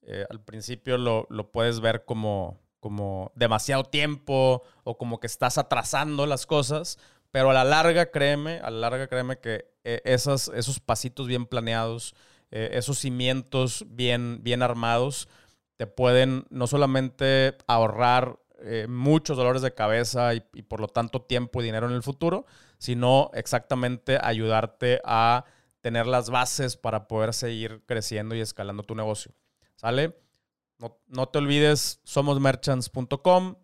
[0.01, 5.57] Eh, al principio lo, lo, puedes ver como, como demasiado tiempo o como que estás
[5.57, 6.99] atrasando las cosas.
[7.31, 12.13] Pero a la larga, créeme, a la larga, créeme que esas, esos pasitos bien planeados,
[12.51, 15.29] eh, esos cimientos bien, bien armados
[15.77, 21.61] te pueden no solamente ahorrar eh, muchos dolores de cabeza y, por lo tanto tiempo
[21.61, 22.45] y dinero en el futuro,
[22.79, 25.45] sino exactamente ayudarte a
[25.79, 29.31] tener las bases para poder seguir creciendo y escalando tu negocio.
[29.77, 30.22] ¿Sale?
[31.07, 33.55] No, te olvides, somosmerchants.com.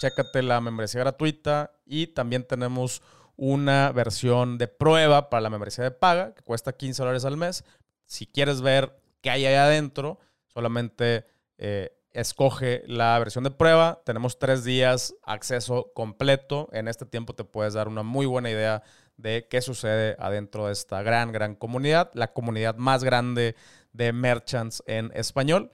[0.00, 3.02] Chécate la membresía gratuita y también tenemos
[3.36, 7.64] una versión de prueba para la membresía de paga que cuesta 15 dólares al mes.
[8.06, 11.26] Si quieres ver qué hay ahí adentro, solamente
[11.58, 14.00] eh, escoge la versión de prueba.
[14.04, 16.68] Tenemos tres días, acceso completo.
[16.72, 18.82] En este tiempo te puedes dar una muy buena idea
[19.16, 23.56] de qué sucede adentro de esta gran, gran comunidad, la comunidad más grande
[23.92, 25.70] de merchants en español.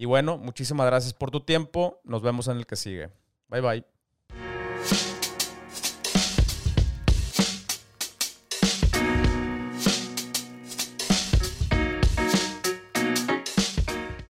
[0.00, 2.00] Y bueno, muchísimas gracias por tu tiempo.
[2.04, 3.10] Nos vemos en el que sigue.
[3.48, 5.09] Bye bye.